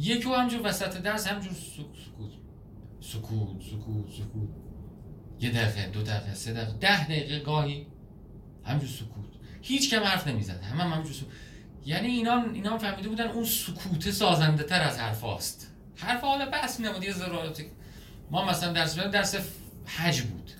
یکی 0.00 0.28
همجور 0.28 0.60
وسط 0.64 0.96
درس 0.96 1.26
همجور 1.26 1.52
سکوت. 1.52 2.30
سکوت 3.00 3.62
سکوت 3.70 4.10
سکوت. 4.12 4.48
یه 5.40 5.50
دقیقه 5.50 5.90
دو 5.90 6.02
دقیقه 6.02 6.34
سه 6.34 6.52
دقیقه 6.52 6.72
ده 6.72 7.04
دقیقه 7.04 7.40
گاهی. 7.40 7.86
همجور 8.64 8.88
سکوت. 8.88 9.24
هیچ 9.62 9.90
کم 9.90 10.02
حرف 10.02 10.28
نمی‌زد. 10.28 10.62
همه 10.62 10.82
هم 10.82 10.92
همجور 10.92 11.12
سکوت. 11.12 11.28
یعنی 11.86 12.08
اینا 12.08 12.44
اینا 12.54 12.78
فهمیده 12.78 13.08
بودن 13.08 13.28
اون 13.28 13.44
سکوت 13.44 14.10
سازنده 14.10 14.62
تر 14.62 14.80
از 14.82 14.98
حرف 14.98 15.20
هاست. 15.20 15.74
حرف 15.96 16.20
حالا 16.20 16.50
بس 16.50 16.80
نمود 16.80 17.04
یه 17.04 17.12
ضرورتی 17.12 17.66
ما 18.30 18.44
مثلا 18.44 18.72
درس 18.72 18.98
درس 18.98 19.36
حج 19.86 20.20
بود. 20.20 20.50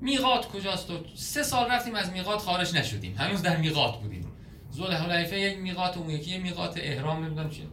میقات 0.00 0.48
کجاست 0.48 0.90
و 0.90 0.94
سه 1.14 1.42
سال 1.42 1.70
رفتیم 1.70 1.94
از 1.94 2.10
میقات 2.10 2.38
خارج 2.38 2.74
نشدیم. 2.74 3.16
هنوز 3.16 3.42
در 3.42 3.56
میقات 3.56 4.00
بودیم. 4.00 4.32
زل 4.70 4.92
حلیفه 4.92 5.40
یک 5.40 5.58
میقات 5.58 5.96
اون 5.96 6.10
یکی 6.10 6.38
میقات 6.38 6.76
احرام 6.76 7.24
نمی‌دونم 7.24 7.50
چیه 7.50 7.66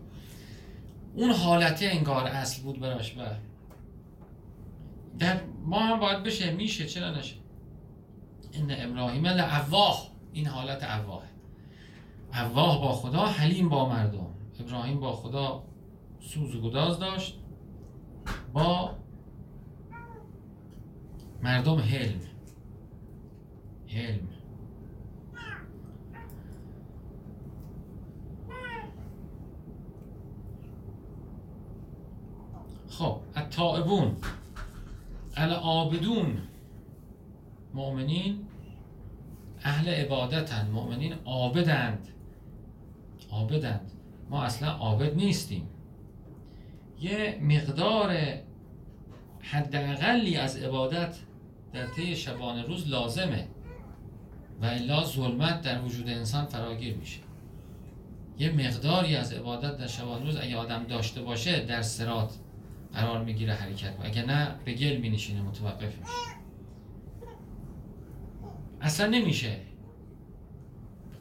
اون 1.15 1.31
حالته 1.31 1.85
انگار 1.85 2.27
اصل 2.27 2.63
بود 2.63 2.79
براش 2.79 3.17
و 3.17 3.21
در 5.19 5.41
ما 5.65 5.79
هم 5.79 5.99
باید 5.99 6.23
بشه 6.23 6.51
میشه 6.51 6.85
چرا 6.85 7.11
نشه؟ 7.11 7.35
این 8.51 8.65
ابراهیم 8.69 9.25
لعواه 9.25 10.07
این 10.33 10.47
حالت 10.47 10.83
عواه 10.83 11.23
عواه 12.33 12.81
با 12.81 12.91
خدا 12.91 13.25
حلیم 13.25 13.69
با 13.69 13.89
مردم. 13.89 14.27
ابراهیم 14.59 14.99
با 14.99 15.11
خدا 15.11 15.63
سوز 16.19 16.55
و 16.55 16.61
گداز 16.61 16.99
داشت 16.99 17.39
با 18.53 18.95
مردم 21.41 21.79
حلم. 21.79 22.21
حلم. 23.87 24.34
خب 32.97 33.17
التائبون 33.35 34.15
العابدون 35.37 36.37
مؤمنین 37.73 38.39
اهل 39.63 39.89
عبادتند 39.89 40.71
مؤمنین 40.71 41.13
عابدند. 41.25 42.07
عابدند. 43.31 43.91
ما 44.29 44.43
اصلا 44.43 44.69
عابد 44.69 45.15
نیستیم. 45.15 45.69
یه 47.01 47.39
مقدار 47.41 48.17
حداقلی 49.41 50.37
از 50.37 50.57
عبادت 50.57 51.15
در 51.73 51.85
طی 51.85 52.15
شبانه 52.15 52.61
روز 52.61 52.87
لازمه 52.87 53.47
و 54.61 54.65
الا 54.65 55.03
ظلمت 55.03 55.61
در 55.61 55.81
وجود 55.81 56.09
انسان 56.09 56.45
فراگیر 56.45 56.95
میشه. 56.95 57.19
یه 58.39 58.51
مقداری 58.51 59.15
از 59.15 59.33
عبادت 59.33 59.77
در 59.77 59.87
شبانه 59.87 60.25
روز 60.25 60.37
اگه 60.37 60.57
آدم 60.57 60.83
داشته 60.83 61.21
باشه 61.21 61.59
در 61.59 61.81
سرات 61.81 62.37
قرار 62.95 63.23
می‌گیره 63.23 63.53
حرکت 63.53 63.93
اگه 64.03 64.25
نه 64.25 64.55
به 64.65 64.73
گل 64.73 64.97
می 64.97 65.09
نشینه 65.09 65.41
متوقف 65.41 65.97
میشه. 65.97 66.11
اصلا 68.81 69.07
نمیشه. 69.07 69.57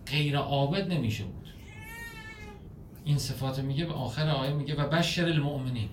غیر 0.06 0.36
عابد 0.36 0.92
نمیشه 0.92 1.24
بود. 1.24 1.48
این 3.04 3.18
صفات 3.18 3.58
میگه 3.58 3.84
به 3.84 3.92
آخر 3.92 4.28
آیه 4.28 4.52
میگه 4.52 4.74
و 4.74 4.88
بشر 4.88 5.24
المؤمنین. 5.24 5.88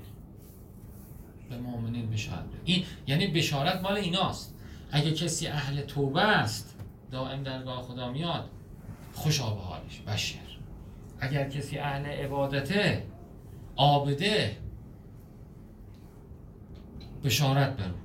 به 1.50 1.58
مؤمنین 1.58 2.10
بشارت 2.10 2.46
این 2.66 2.86
یعنی 3.08 3.28
بشارت 3.28 3.82
مال 3.82 3.98
ایناست. 3.98 4.56
اگه 4.92 5.12
کسی 5.12 5.48
اهل 5.48 5.82
توبه 5.82 6.22
است 6.22 6.78
دائم 7.12 7.44
درگاه 7.44 7.82
خدا 7.82 8.12
میاد 8.12 8.50
خوشا 9.14 9.54
به 9.54 9.62
حالش 9.62 10.00
بشر. 10.08 10.38
اگر 11.20 11.50
کسی 11.50 11.78
اهل 11.78 12.06
عبادته 12.06 13.04
عابده 13.78 14.58
بشارت 17.24 17.78
برو 17.78 17.96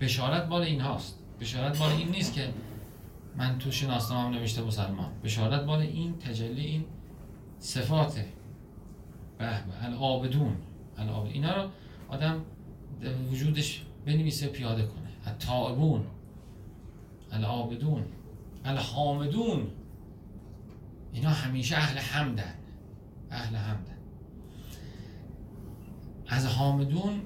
بشارت 0.00 0.48
مال 0.48 0.62
این 0.62 0.80
هاست. 0.80 1.18
بشارت 1.40 1.80
مال 1.80 1.92
این 1.92 2.08
نیست 2.08 2.32
که 2.32 2.54
من 3.36 3.58
تو 3.58 3.70
شناسنامه 3.70 4.38
نوشته 4.38 4.62
مسلمان. 4.62 5.10
بشارت 5.24 5.62
مال 5.62 5.80
این 5.80 6.18
تجلی 6.18 6.64
این 6.64 6.84
صفاته. 7.58 8.26
به 9.38 9.46
به 9.46 9.84
العابدون. 9.84 10.56
العابد 10.98 11.30
اینا 11.30 11.62
رو 11.62 11.70
آدم 12.08 12.44
وجودش 13.30 13.82
بنویسه 14.06 14.46
پیاده 14.46 14.82
کنه. 14.82 15.08
التائبون. 15.26 16.04
العابدون. 17.32 18.04
الحامدون. 18.64 19.66
اینا 21.12 21.30
همیشه 21.30 21.76
اهل 21.76 21.98
حمدن. 21.98 22.54
اهل 23.30 23.56
حمدن. 23.56 23.96
از 26.28 26.46
حامدون 26.46 27.20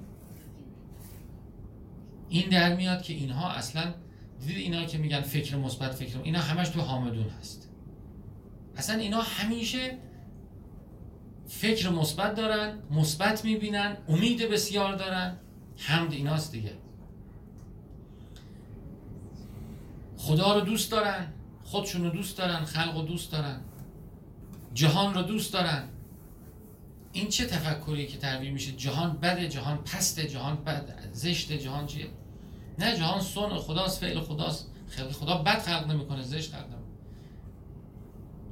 این 2.32 2.48
در 2.48 2.76
میاد 2.76 3.02
که 3.02 3.12
اینها 3.12 3.50
اصلا 3.50 3.94
دیدید 4.40 4.56
اینا 4.56 4.84
که 4.84 4.98
میگن 4.98 5.20
فکر 5.20 5.56
مثبت 5.56 5.94
فکر 5.94 6.20
اینا 6.22 6.38
همش 6.40 6.68
تو 6.68 6.80
حامدون 6.80 7.28
هست. 7.28 7.68
اصلا 8.76 8.96
اینا 8.96 9.20
همیشه 9.20 9.98
فکر 11.46 11.88
مثبت 11.90 12.34
دارن 12.34 12.78
مثبت 12.90 13.44
می‌بینن 13.44 13.96
امید 14.08 14.50
بسیار 14.50 14.96
دارن. 14.96 15.36
حمد 15.76 16.12
ایناست 16.12 16.52
دیگه. 16.52 16.72
خدا 20.16 20.58
رو 20.58 20.60
دوست 20.60 20.90
دارن 20.90 21.32
خودشون 21.64 22.04
رو 22.04 22.10
دوست 22.10 22.38
دارن 22.38 22.64
خلق 22.64 22.96
رو 22.96 23.02
دوست 23.02 23.32
دارن 23.32 23.60
جهان 24.74 25.14
رو 25.14 25.22
دوست 25.22 25.52
دارن. 25.52 25.88
این 27.12 27.28
چه 27.28 27.46
تفکری 27.46 28.06
که 28.06 28.18
ترویج 28.18 28.52
میشه؟ 28.52 28.72
جهان 28.72 29.18
بده 29.18 29.48
جهان 29.48 29.76
پسته 29.76 30.28
جهان 30.28 30.56
بد 30.56 31.12
زشت 31.12 31.52
جهان 31.52 31.86
چیه؟ 31.86 32.06
نه 32.82 32.96
جهان 32.96 33.20
سن 33.20 33.56
خداست 33.56 34.00
فعل 34.00 34.20
خداست. 34.20 34.70
خلق 34.88 35.12
خدا 35.12 35.34
بد 35.34 35.58
خلق 35.58 35.86
نمی‌کنه 35.86 36.22
زشت 36.22 36.52
خلق 36.52 36.60
نمی‌کنه. 36.60 36.82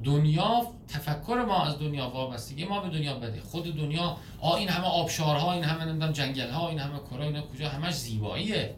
دنیا 0.05 0.67
تفکر 0.89 1.45
ما 1.49 1.65
از 1.65 1.79
دنیا 1.79 2.11
وابستگی 2.11 2.65
ما 2.65 2.81
به 2.81 2.89
دنیا 2.89 3.19
بده. 3.19 3.41
خود 3.41 3.65
دنیا 3.77 4.17
آ 4.41 4.55
این 4.55 4.69
همه 4.69 4.87
آبشارها 4.87 5.53
این 5.53 5.65
همه 5.65 5.85
نمی‌دونم 5.85 6.13
جنگل 6.13 6.51
ها 6.51 6.69
این 6.69 6.79
همه 6.79 6.99
کرا 7.11 7.25
اینا 7.25 7.43
کجا؟ 7.43 7.69
همش 7.69 7.95
زیباییه. 7.95 8.75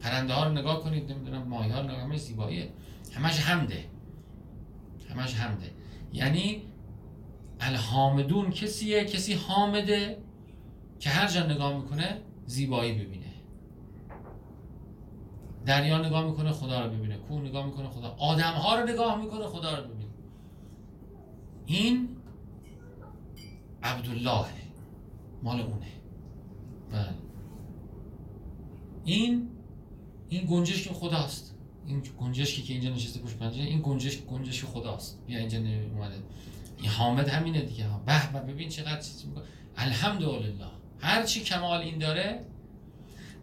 پرنده 0.00 0.34
ها 0.34 0.44
رو 0.44 0.52
نگاه 0.52 0.80
کنید 0.80 1.12
نمی‌دونم 1.12 1.42
ماهی 1.42 1.70
ها 1.70 1.82
نگاه 1.82 2.00
همش 2.00 2.20
زیباییه. 2.20 2.68
همش 3.12 3.40
حمده. 3.40 3.84
همش 5.10 5.34
حمده. 5.34 5.70
یعنی 6.12 6.62
الحامدون 7.60 8.50
کسیه؟ 8.50 9.04
کسی 9.04 9.32
حامده 9.32 10.18
که 11.00 11.10
هر 11.10 11.28
جا 11.28 11.46
نگاه 11.46 11.76
می‌کنه 11.76 12.20
زیبایی 12.46 12.92
ببینه. 12.92 13.33
دریا 15.66 15.98
نگاه 15.98 16.24
می‌کنه 16.24 16.52
خدا 16.52 16.84
رو 16.84 16.90
ببینه. 16.90 17.16
کوه 17.16 17.42
نگاه 17.42 17.66
می‌کنه 17.66 17.88
خدا. 17.88 18.14
آدم 18.18 18.52
ها 18.52 18.80
رو 18.80 18.88
نگاه 18.88 19.22
می‌کنه 19.22 19.46
خدا 19.46 19.78
رو 19.78 19.84
ببینه. 19.84 20.10
این 21.66 22.08
عبدالله 23.82 24.46
مال 25.42 25.60
اونه. 25.60 25.86
بله. 26.92 27.14
این 29.04 29.48
این 30.28 30.46
گنجش 30.46 30.88
که 30.88 30.94
خداست. 30.94 31.54
این 31.86 32.02
گنجشکی 32.20 32.62
که 32.62 32.72
اینجا 32.72 32.90
نشسته 32.90 33.20
پشت 33.20 33.36
پنجره 33.36 33.64
این 33.64 33.80
گنجش 33.82 34.22
گنجش 34.22 34.64
خداست. 34.64 35.18
بیا 35.26 35.38
اینجا 35.38 35.58
اومده. 35.58 36.14
این 36.78 36.90
حامد 36.90 37.28
همینه 37.28 37.60
دیگه. 37.62 37.86
به 38.06 38.32
به 38.32 38.52
ببین 38.52 38.68
چقدر 38.68 39.00
چیز 39.00 39.26
می‌کنه. 39.26 39.44
الحمدلله. 39.76 40.66
هر 40.98 41.22
چی 41.22 41.40
کمال 41.40 41.80
این 41.80 41.98
داره 41.98 42.46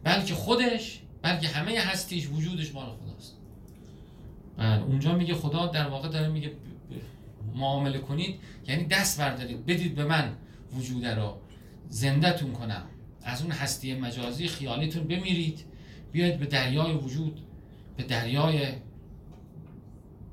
بلکه 0.03 0.35
خودش 0.35 1.01
بلکه 1.21 1.47
همه 1.47 1.79
هستیش 1.79 2.29
وجودش 2.29 2.73
مال 2.73 2.85
خداست. 2.85 3.37
بله 4.57 4.83
اونجا 4.83 5.15
میگه 5.15 5.33
خدا 5.33 5.67
در 5.67 5.87
واقع 5.87 6.09
داره 6.09 6.27
میگه 6.27 6.51
معامله 7.55 7.99
کنید. 7.99 8.39
یعنی 8.67 8.85
دست 8.85 9.19
بردارید 9.19 9.65
بدید 9.65 9.95
به 9.95 10.05
من 10.05 10.33
وجود 10.73 11.05
رو 11.05 11.37
زندهتون 11.89 12.51
کنم. 12.51 12.83
از 13.23 13.41
اون 13.41 13.51
هستی 13.51 13.93
مجازی 13.93 14.47
خیالیتون 14.47 15.03
بمیرید. 15.03 15.65
بیاید 16.11 16.39
به 16.39 16.45
دریای 16.45 16.93
وجود 16.93 17.39
به 17.97 18.03
دریای 18.03 18.67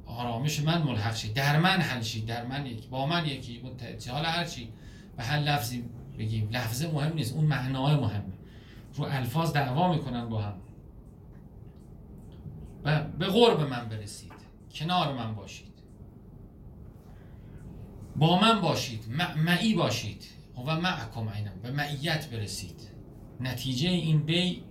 آرامش 0.07 0.61
من 0.61 0.83
ملحق 0.83 1.15
شید. 1.15 1.35
در 1.35 1.59
من 1.59 1.81
حل 1.81 2.03
شید 2.03 2.27
در 2.27 2.47
من 2.47 2.67
یکی 2.67 2.89
با 2.89 3.07
من 3.07 3.27
یکی 3.27 3.63
حالا 4.11 4.29
هر 4.29 4.45
چی. 4.45 4.69
به 5.17 5.23
هر 5.23 5.39
لفظی 5.39 5.85
بگیم. 6.19 6.49
لفظه 6.53 6.91
مهم 6.93 7.15
نیست 7.15 7.35
اون 7.35 7.45
معنای 7.45 7.97
مهمه. 7.97 8.33
رو 8.95 9.05
الفاظ 9.05 9.53
دعوا 9.53 9.93
می‌کنن 9.93 10.29
با 10.29 10.43
هم. 10.43 10.55
به 13.19 13.27
قرب 13.27 13.61
من 13.61 13.89
برسید. 13.89 14.33
کنار 14.75 15.15
من 15.15 15.35
باشید. 15.35 15.75
با 18.17 18.41
من 18.41 18.61
باشید. 18.61 19.05
معی 19.37 19.75
باشید. 19.75 20.25
و 20.67 20.81
معکم 20.81 21.29
اینم. 21.29 21.61
به 21.63 21.71
معیت 21.71 22.31
برسید. 22.31 22.81
نتیجه 23.41 23.89
این 23.89 24.23
بی 24.23 24.63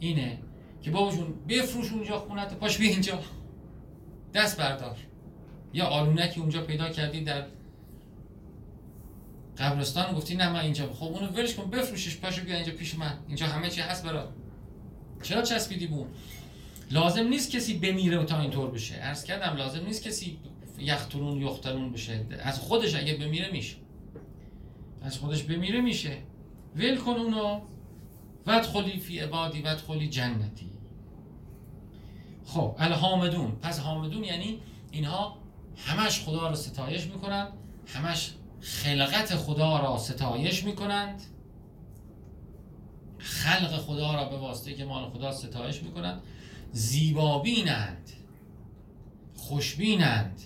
اینه 0.00 0.38
که 0.82 0.90
بابا 0.90 1.12
بفروش 1.48 1.92
اونجا 1.92 2.18
خونت 2.18 2.54
پاش 2.54 2.78
بیا 2.78 2.90
اینجا. 2.90 3.20
دست 4.34 4.58
بردار. 4.60 4.96
یا 5.72 5.86
آلونکی 5.86 6.40
اونجا 6.40 6.62
پیدا 6.62 6.88
کردی 6.88 7.24
در 7.24 7.46
قبرستان 9.58 10.14
گفتی 10.14 10.36
نه 10.36 10.52
من 10.52 10.60
اینجا. 10.60 10.92
خب 10.92 11.04
اونو 11.04 11.26
ولش 11.26 11.54
کن 11.54 11.70
بفروشش 11.70 12.16
پاشو 12.16 12.44
بیا 12.44 12.56
اینجا 12.56 12.72
پیش 12.72 12.94
من. 12.94 13.18
اینجا 13.26 13.46
همه 13.46 13.70
چی 13.70 13.80
هست 13.80 14.04
برات. 14.04 14.28
چرا 15.22 15.42
چسبیدی 15.42 15.86
بون 15.86 16.06
لازم 16.90 17.28
نیست 17.28 17.50
کسی 17.50 17.78
بمیره 17.78 18.24
تا 18.24 18.40
اینطور 18.40 18.70
بشه. 18.70 18.94
عرض 18.94 19.24
کردم 19.24 19.56
لازم 19.56 19.86
نیست 19.86 20.02
کسی 20.02 20.38
یخترون 20.78 21.42
یخترون 21.42 21.92
بشه. 21.92 22.26
از 22.42 22.58
خودش 22.58 22.94
اگه 22.94 23.14
بمیره 23.14 23.50
میشه. 23.52 23.76
از 25.02 25.18
خودش 25.18 25.42
بمیره 25.42 25.80
میشه. 25.80 26.18
ول 26.76 26.96
کن 26.96 27.12
اونو. 27.12 27.60
ودخلی 28.46 28.98
فی 28.98 29.18
عبادی 29.18 29.62
ودخلی 29.62 30.08
جنتی. 30.08 30.70
خب 32.44 32.74
الحامدون. 32.78 33.50
پس 33.50 33.80
حامدون 33.80 34.24
یعنی 34.24 34.60
اینها 34.90 35.38
همش 35.76 36.20
خدا 36.20 36.48
را 36.48 36.54
ستایش 36.54 37.06
می‌کنند 37.06 37.52
همش 37.86 38.30
خلقت 38.60 39.34
خدا 39.34 39.78
را 39.78 39.98
ستایش 39.98 40.64
می‌کنند. 40.64 41.22
خلق 43.18 43.76
خدا 43.76 44.14
را 44.14 44.24
به 44.24 44.36
واسطه 44.36 44.74
که 44.74 44.84
مال 44.84 45.10
خدا 45.10 45.32
ستایش 45.32 45.82
می‌کنند. 45.82 46.22
زیبابینند 46.72 48.10
خوشبینند. 49.34 50.40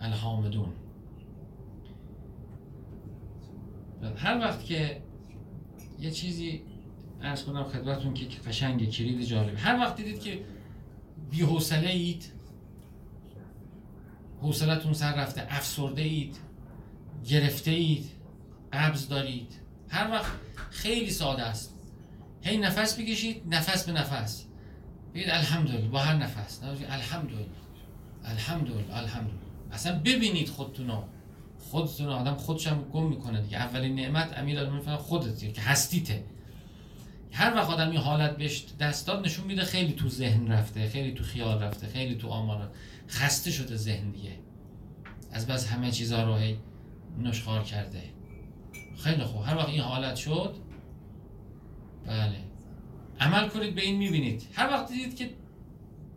الحامدون. 0.00 0.72
هر 4.16 4.38
وقت 4.38 4.64
که 4.64 5.02
یه 6.00 6.10
چیزی 6.10 6.62
ارز 7.22 7.44
کنم 7.44 7.64
خدمتون 7.64 8.14
که 8.14 8.26
قشنگ 8.38 8.90
کلید 8.90 9.22
جالبه 9.22 9.58
هر 9.58 9.78
وقت 9.78 9.96
دیدید 9.96 10.20
که 10.20 10.44
بی 11.30 11.42
حوصله 11.42 11.88
اید 11.88 12.32
حوصلتون 14.42 14.92
سر 14.92 15.14
رفته 15.14 15.46
افسرده 15.48 16.02
اید 16.02 16.36
گرفته 17.24 17.70
اید 17.70 18.10
قبض 18.72 19.08
دارید 19.08 19.60
هر 19.88 20.10
وقت 20.10 20.32
خیلی 20.70 21.10
ساده 21.10 21.42
است. 21.42 21.74
هی 22.42 22.58
نفس 22.58 23.00
بکشید 23.00 23.42
نفس 23.54 23.86
به 23.86 23.92
نفس. 23.92 24.47
بگید 25.18 25.30
الحمدلله 25.30 25.88
با 25.88 25.98
هر 25.98 26.14
نفس. 26.14 26.60
الحمدلله. 26.88 27.46
الحمدلله 28.24 28.96
الحمدلله. 28.96 29.38
اصلا 29.72 29.98
ببینید 29.98 30.48
خودتونو. 30.48 31.02
خودتون 31.58 32.08
آدم 32.08 32.34
خودش 32.34 32.66
هم 32.66 32.82
گم 32.82 33.06
می‌کنه 33.06 33.40
دیگه. 33.40 33.56
اولین 33.56 33.94
نعمت 33.94 34.38
امیر 34.38 34.58
المومنین 34.58 34.96
خودت 34.96 35.54
که 35.54 35.60
هستیته. 35.60 36.24
هر 37.32 37.54
وقت 37.54 37.70
آدم 37.70 37.90
این 37.90 38.00
حالت 38.00 38.36
بهش 38.36 38.64
دست 38.80 39.06
داد 39.06 39.24
نشون 39.24 39.46
میده 39.46 39.64
خیلی 39.64 39.92
تو 39.92 40.08
ذهن 40.08 40.52
رفته 40.52 40.88
خیلی 40.88 41.14
تو 41.14 41.24
خیال 41.24 41.62
رفته 41.62 41.86
خیلی 41.86 42.14
تو 42.14 42.28
آمار. 42.28 42.70
خسته 43.08 43.50
شده 43.50 43.76
ذهن 43.76 44.10
دیگه. 44.10 44.38
از 45.32 45.46
بس 45.46 45.68
همه 45.68 45.90
چیزا 45.90 46.22
رو 46.22 46.36
هی 46.36 46.58
نشخار 47.18 47.62
کرده. 47.62 48.02
خیلی 48.98 49.24
خوب. 49.24 49.42
هر 49.42 49.56
وقت 49.56 49.68
این 49.68 49.80
حالت 49.80 50.16
شد 50.16 50.56
بله. 52.06 52.47
عمل 53.20 53.48
کنید 53.48 53.74
به 53.74 53.82
این 53.82 53.96
می‌بینید. 53.96 54.48
هر 54.54 54.70
وقت 54.70 54.88
دیدید 54.88 55.16
که 55.16 55.30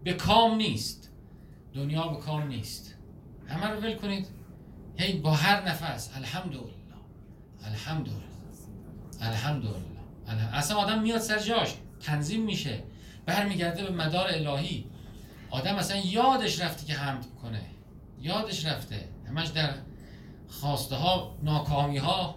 به 0.04 0.14
کام 0.14 0.56
نیست 0.56 1.12
دنیا 1.74 2.08
به 2.08 2.18
کام 2.18 2.48
نیست. 2.48 2.96
همه 3.48 3.68
رو 3.68 3.80
ول 3.80 3.96
کنید. 3.96 4.28
هی 4.98 5.18
با 5.20 5.32
هر 5.32 5.68
نفس 5.68 6.10
الحمدلله 6.16 6.74
الحمدلله 7.66 8.32
الحمدلله 9.22 9.92
اصلا 10.54 10.78
آدم 10.78 11.02
میاد 11.02 11.20
سر 11.20 11.40
جاش 11.40 11.76
تنظیم 12.00 12.44
میشه 12.44 12.84
برمیگرده 13.26 13.84
به 13.84 13.90
مدار 13.90 14.28
الهی. 14.30 14.86
آدم 15.50 15.76
اصلا 15.76 15.98
یادش 15.98 16.62
رفته 16.62 16.86
که 16.86 16.94
حمد 16.94 17.26
کنه. 17.42 17.62
یادش 18.22 18.66
رفته. 18.66 19.10
همش 19.28 19.48
در 19.48 19.74
خواسته 20.48 20.96
ها 20.96 21.38
ناکامی 21.44 21.98
ها 21.98 22.36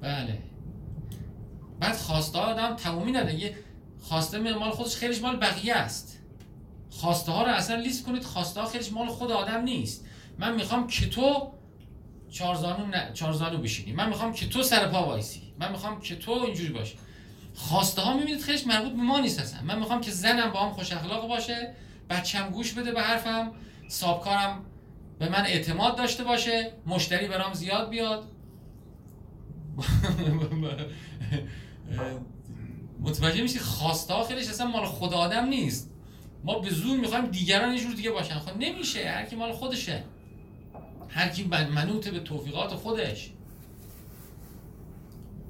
بله. 0.00 0.42
بعد 1.80 1.96
خواسته 1.96 2.38
آدم 2.38 2.76
تمومی 2.76 3.12
نده. 3.12 3.34
یه 3.34 3.54
خواسته 4.00 4.38
مال 4.38 4.70
خودش 4.70 4.96
خیلیش 4.96 5.22
مال 5.22 5.36
بقیه 5.36 5.74
است. 5.74 6.18
خواسته 6.90 7.32
ها 7.32 7.42
رو 7.42 7.50
اصلا 7.52 7.76
لیست 7.76 8.06
کنید 8.06 8.24
خواسته 8.24 8.60
ها 8.60 8.66
خیلیش 8.66 8.92
مال 8.92 9.06
خود 9.06 9.32
آدم 9.32 9.60
نیست. 9.60 10.04
من 10.38 10.54
می‌خوام 10.54 10.86
که 10.86 11.08
تو 11.08 11.52
چارزانو, 12.30 12.86
ن... 12.86 13.12
چارزانو 13.12 13.58
بشینی. 13.58 13.92
من 13.92 14.08
می‌خوام 14.08 14.32
که 14.32 14.48
تو 14.48 14.62
سر 14.62 14.88
پا 14.88 15.06
وایسی. 15.06 15.42
من 15.58 15.72
می‌خوام 15.72 16.00
که 16.00 16.16
تو 16.16 16.30
اینجوری 16.30 16.72
باشی. 16.72 16.98
خواسته 17.54 18.02
ها 18.02 18.16
می‌بینید 18.16 18.42
خیلیش 18.42 18.66
مربوط 18.66 18.92
به 18.92 19.02
ما 19.02 19.20
نیست 19.20 19.40
اصلا. 19.40 19.62
من 19.62 19.78
می‌خوام 19.78 20.00
که 20.00 20.10
زنم 20.10 20.50
با 20.52 20.60
هم 20.60 20.72
خوش 20.72 20.92
اخلاق 20.92 21.28
باشه 21.28 21.74
بچم 22.10 22.50
گوش 22.50 22.72
بده 22.72 22.92
به 22.92 23.02
حرفم 23.02 23.52
سابکارم 23.88 24.64
به 25.18 25.28
من 25.28 25.46
اعتماد 25.46 25.96
داشته 25.96 26.24
باشه 26.24 26.72
مشتری 26.86 27.28
برام 27.28 27.52
زیاد 27.52 27.90
بیاد. 27.90 28.24
متوجه 33.00 33.42
میشی 33.42 33.58
خواسته 33.58 34.14
ها 34.14 34.20
اصلا 34.20 34.66
مال 34.66 34.84
خود 34.84 35.14
آدم 35.14 35.46
نیست. 35.46 35.90
ما 36.44 36.58
به 36.58 36.70
زور 36.70 36.98
می‌خوایم 36.98 37.26
دیگران 37.26 37.72
یه 37.72 37.80
جور 37.80 37.94
دیگه 37.94 38.10
باشن. 38.10 38.38
خب 38.38 38.56
نمیشه 38.58 39.08
هر 39.08 39.24
کی 39.24 39.36
مال 39.36 39.52
خودشه. 39.52 40.04
هر 41.08 41.28
کی 41.28 41.44
منوط 41.44 42.08
به 42.08 42.20
توفیقات 42.20 42.74
خودش. 42.74 43.30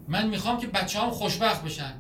من 0.09 0.29
می‌خوام 0.29 0.59
که 0.61 0.67
بچه 0.67 1.01
هم 1.01 1.11
خوشبخت 1.11 1.65
بشن. 1.65 1.93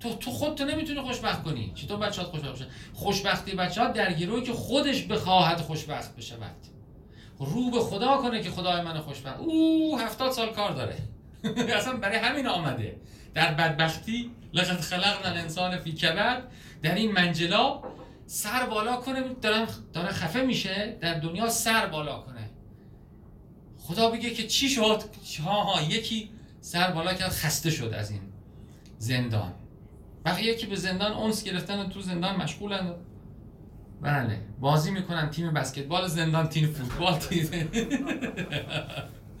تو 0.00 0.14
تو 0.14 0.30
خودتو 0.30 0.64
نمی‌تونی 0.64 1.00
خوشبخت 1.00 1.44
کنی. 1.44 1.72
چطور 1.74 1.96
بچه‌ها 1.96 2.28
خوشبخت 2.28 2.54
بشن؟ 2.54 2.66
خوشبختی 2.94 3.54
بچه‌ها 3.54 3.90
در 3.92 4.12
گروهی 4.12 4.42
که 4.42 4.52
خودش 4.52 5.02
بخواهد 5.02 5.60
خوشبخت 5.60 6.16
بشه 6.16 6.36
وقت 6.36 6.70
رو 7.38 7.70
به 7.70 7.80
خدا 7.80 8.16
کنه 8.16 8.42
که 8.42 8.50
خدای 8.50 8.82
من 8.82 9.00
خوشبخت. 9.00 9.38
او 9.38 9.98
هفتاد 9.98 10.32
سال 10.32 10.52
کار 10.52 10.72
داره. 10.72 10.96
اصلا 11.78 11.96
برای 11.96 12.18
همین 12.18 12.46
آمده. 12.46 12.96
در 13.34 13.54
بدبختی 13.54 14.30
لقد 14.52 14.80
خلقنا 14.80 15.30
الانسان 15.30 15.78
فی 15.78 15.92
کبد. 15.92 16.42
در 16.82 16.94
این 16.94 17.12
منجلا 17.12 17.82
سر 18.26 18.66
بالا 18.66 18.96
کنه 18.96 19.22
دارن 19.42 19.66
داره 19.92 20.08
خفه 20.08 20.42
میشه. 20.42 20.96
در 21.00 21.14
دنیا 21.18 21.48
سر 21.48 21.86
بالا 21.86 22.18
کنه. 22.18 22.50
خدا 23.78 24.10
بگه 24.10 24.30
که 24.30 24.46
چی 24.46 24.68
شد؟ 24.68 25.02
ها 25.44 25.62
ها 25.62 25.82
یکی 25.82 26.30
سر 26.60 26.90
بالا 26.90 27.14
کرد 27.14 27.30
خسته 27.30 27.70
شد 27.70 27.94
از 27.94 28.10
این 28.10 28.20
زندان. 28.98 29.52
بقیه 30.24 30.52
یکی 30.52 30.66
به 30.66 30.76
زندان 30.76 31.12
اونس 31.12 31.44
گرفتن 31.44 31.78
و 31.78 31.88
تو 31.88 32.00
زندان 32.00 32.36
مشغولن. 32.36 32.94
بله 34.02 34.38
بازی 34.60 34.90
می‌کنن 34.90 35.30
تیم 35.30 35.52
بسکتبال 35.52 36.06
زندان 36.06 36.48
تیم 36.48 36.72
فوتبال. 36.72 37.18
تیم 37.18 37.50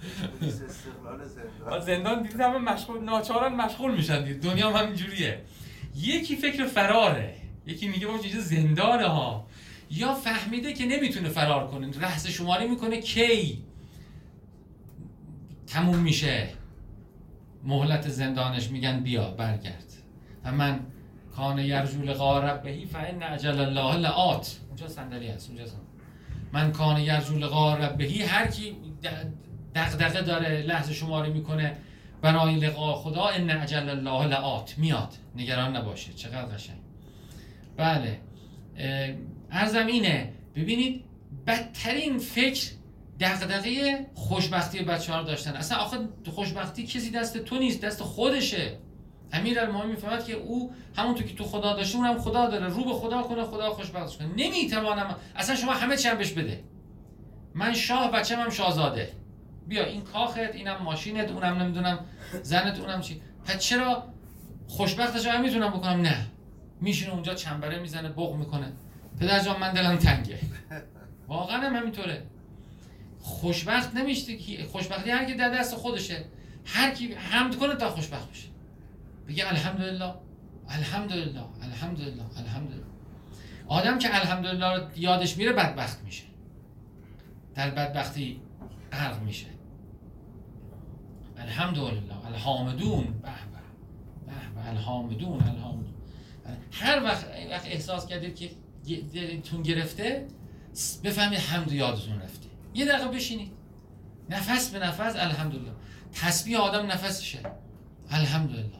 زندان 1.86 2.22
دیدید 2.22 2.40
همه 2.40 2.58
مشغول 2.58 3.04
ناچارن 3.04 3.54
مشغول 3.54 3.94
میشن 3.94 4.24
دید 4.24 4.42
دنیا 4.42 4.70
هم 4.70 4.84
همینجوریه 4.84 5.42
یکی 5.96 6.36
فکر 6.36 6.66
فراره. 6.66 7.34
یکی 7.66 7.88
میگه 7.88 8.06
با 8.06 8.18
چیز 8.18 8.36
زندانه 8.36 9.06
ها. 9.06 9.46
یا 9.90 10.14
فهمیده 10.14 10.72
که 10.72 10.86
نمی‌تونه 10.86 11.28
فرار 11.28 11.66
کنه. 11.66 12.00
رحص 12.00 12.26
شماری 12.26 12.68
می‌کنه 12.68 13.00
کی؟ 13.00 13.64
تموم 15.66 15.98
میشه. 15.98 16.48
مهلت 17.64 18.08
زندانش 18.08 18.70
میگن 18.70 19.00
بیا 19.00 19.30
برگرد. 19.30 19.92
و 20.44 20.52
من 20.52 20.80
کان 21.36 21.58
یرجول 21.58 22.12
غارب 22.12 22.62
بهی 22.62 22.86
فان 22.86 23.22
اجل 23.22 23.60
الله 23.60 23.96
لآت. 23.96 24.56
اونجا 24.68 24.88
صندلی 24.88 25.28
هست 25.28 25.48
اونجا 25.48 25.64
من 26.52 26.72
کان 26.72 27.00
یرجول 27.00 27.46
غارب 27.46 27.96
بهی 27.96 28.22
هر 28.22 28.46
کی 28.46 28.76
دغدغه 29.74 30.22
داره 30.22 30.62
لحظه 30.62 30.92
شماری 30.92 31.32
می‌کنه. 31.32 31.76
برای 32.22 32.56
لقا 32.56 32.94
خدا 32.94 33.24
ان 33.24 33.50
اجل 33.50 33.88
الله 33.88 34.26
لآت. 34.26 34.78
میاد. 34.78 35.14
نگران 35.36 35.76
نباشه 35.76 36.12
چقدر 36.12 36.44
قشنگ. 36.44 36.78
بله. 37.76 38.20
ارزم 39.50 39.86
اینه. 39.86 40.32
ببینید 40.56 41.04
بدترین 41.46 42.18
فکر 42.18 42.70
دغدغه 43.20 44.06
خوشبختی 44.14 44.82
بچه 44.82 45.12
ها 45.12 45.20
رو 45.20 45.26
داشتن. 45.26 45.50
اصلا 45.50 45.78
آخه 45.78 45.98
خوشبختی 46.30 46.86
کسی 46.86 47.10
دست 47.10 47.38
تو 47.38 47.58
نیست 47.58 47.80
دست 47.80 48.02
خودشه. 48.02 48.78
امیر 49.32 49.60
المومنین 49.60 49.90
می‌فهمد 49.90 50.24
که 50.24 50.32
او 50.32 50.72
همونطور 50.96 51.26
که 51.26 51.34
تو 51.34 51.44
خدا 51.44 51.76
داشته 51.76 51.98
اونم 51.98 52.18
خدا 52.18 52.46
داره. 52.46 52.68
رو 52.68 52.84
به 52.84 52.92
خدا 52.92 53.22
کنه 53.22 53.44
خدا 53.44 53.70
خوشبختش 53.70 54.16
کنه. 54.16 54.28
نمی‌توانم. 54.36 55.16
اصلا 55.36 55.56
شما 55.56 55.72
همه 55.72 55.96
چی 55.96 56.14
بهش 56.14 56.32
بده. 56.32 56.64
من 57.54 57.74
شاه 57.74 58.10
بچه 58.10 58.36
هم 58.36 58.50
شاهزاده. 58.50 59.12
بیا 59.70 59.84
این 59.84 60.02
کاخت 60.02 60.38
اینم 60.38 60.82
ماشینت 60.82 61.30
اونم 61.30 61.62
نمی‌دونم 61.62 61.98
زنت 62.42 62.78
اونم 62.78 63.00
چی. 63.00 63.20
پس 63.44 63.58
چرا 63.58 64.04
خوشبختش 64.68 65.26
هم 65.26 65.42
می‌تونم 65.42 65.70
بکنم؟ 65.70 66.00
نه. 66.00 66.26
میشینه 66.80 67.12
اونجا 67.12 67.34
چنبره 67.34 67.78
می‌زنه 67.78 68.08
بغ 68.08 68.34
می‌کنه. 68.34 68.72
پدر 69.20 69.40
جان 69.40 69.60
من 69.60 69.72
دلم 69.72 69.96
تنگه. 69.96 70.38
واقعا 71.28 71.56
هم 71.56 71.76
همینطوره. 71.76 72.22
خوشبخت 73.20 73.94
نمیشه 73.94 74.36
کی 74.36 74.64
خوشبختی 74.64 75.10
هر 75.10 75.24
کی 75.24 75.34
در 75.34 75.48
دست 75.48 75.74
خودشه. 75.74 76.24
هر 76.64 76.90
کی 76.90 77.14
حمد 77.14 77.56
کنه 77.56 77.74
تا 77.74 77.90
خوشبخت 77.90 78.30
بشه. 78.30 78.48
بگه 79.28 79.48
الحمدلله 79.48 80.14
الحمدلله 80.68 81.44
الحمدلله 81.62 82.22
الحمدلله. 82.38 82.84
آدم 83.68 83.98
که 83.98 84.16
الحمدلله 84.16 84.86
یادش 84.96 85.36
میره 85.36 85.52
بدبخت 85.52 86.04
میشه. 86.04 86.24
در 87.54 87.70
بدبختی 87.70 88.40
غرق 88.92 89.22
میشه. 89.22 89.46
الحمدلله 91.40 92.26
الحامدون. 92.26 93.04
به 93.04 93.30
به 94.54 94.68
الحامدون 94.68 95.42
الحامدون. 95.42 95.94
هر 96.72 97.02
وقت 97.04 97.26
وقت 97.50 97.66
احساس 97.66 98.06
کردید 98.06 98.36
که 98.36 98.50
دلتون 99.14 99.62
گرفته 99.62 100.28
بفهمید 101.04 101.38
حمد 101.38 101.72
یادتون 101.72 102.22
رفته. 102.22 102.48
یه 102.74 102.84
دقیقه 102.84 103.08
بشینید. 103.08 103.52
نفس 104.30 104.70
به 104.70 104.78
نفس 104.78 105.16
الحمدلله. 105.16 105.72
تسبیح 106.12 106.58
آدم 106.58 106.86
نفسشه. 106.86 107.38
الحمدلله. 108.10 108.70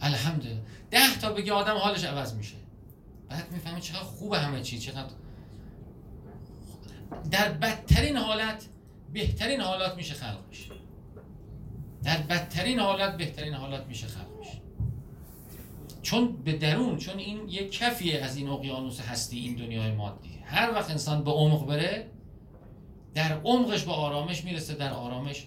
الحمدلله. 0.00 0.62
ده 0.90 1.18
تا 1.20 1.32
بگه 1.32 1.52
آدم 1.52 1.76
حالش 1.76 2.04
عوض 2.04 2.34
میشه. 2.34 2.56
بعد 3.28 3.52
می‌فهمه 3.52 3.80
چقدر 3.80 4.02
خوبه 4.02 4.38
همه 4.38 4.62
چی 4.62 4.78
چقدر 4.78 5.14
در 7.30 7.52
بدترین 7.52 8.16
حالت 8.16 8.66
بهترین 9.12 9.60
حالات 9.60 9.96
میشه 9.96 10.14
خلق 10.14 10.38
میشه 10.48 10.70
در 12.04 12.16
بدترین 12.22 12.78
حالت 12.78 13.16
بهترین 13.16 13.54
حالات 13.54 13.86
میشه 13.86 14.06
خلق 14.06 14.38
میشه. 14.38 14.60
چون 16.02 16.36
به 16.36 16.52
درون 16.52 16.96
چون 16.96 17.18
این 17.18 17.48
یک 17.48 17.72
کفیه 17.72 18.20
از 18.20 18.36
این 18.36 18.48
اقیانوس 18.48 19.00
هستی 19.00 19.38
این 19.38 19.54
دنیای 19.54 19.92
مادی. 19.92 20.38
هر 20.44 20.70
وقت 20.74 20.90
انسان 20.90 21.24
به 21.24 21.30
عمق 21.30 21.66
بره 21.66 22.06
در 23.14 23.40
عمقش 23.44 23.84
به 23.84 23.92
آرامش 23.92 24.44
می‌رسه 24.44 24.74
در 24.74 24.92
آرامش 24.92 25.46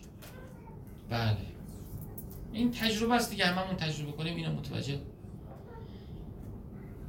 بله. 1.10 1.38
این 2.54 2.72
تجربه 2.72 3.14
است 3.14 3.30
دیگه 3.30 3.46
هممون 3.46 3.76
تجربه 3.76 4.12
کنیم 4.12 4.36
اینو 4.36 4.52
متوجه 4.52 5.00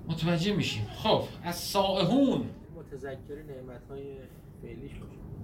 متوجه 0.08 0.52
میشیم. 0.52 0.86
خب 0.86 1.24
از 1.42 1.56
سائهون 1.56 2.50
متذکر 2.76 3.42
نعمت 3.48 3.88
های 3.90 4.16
فعلیش 4.62 4.90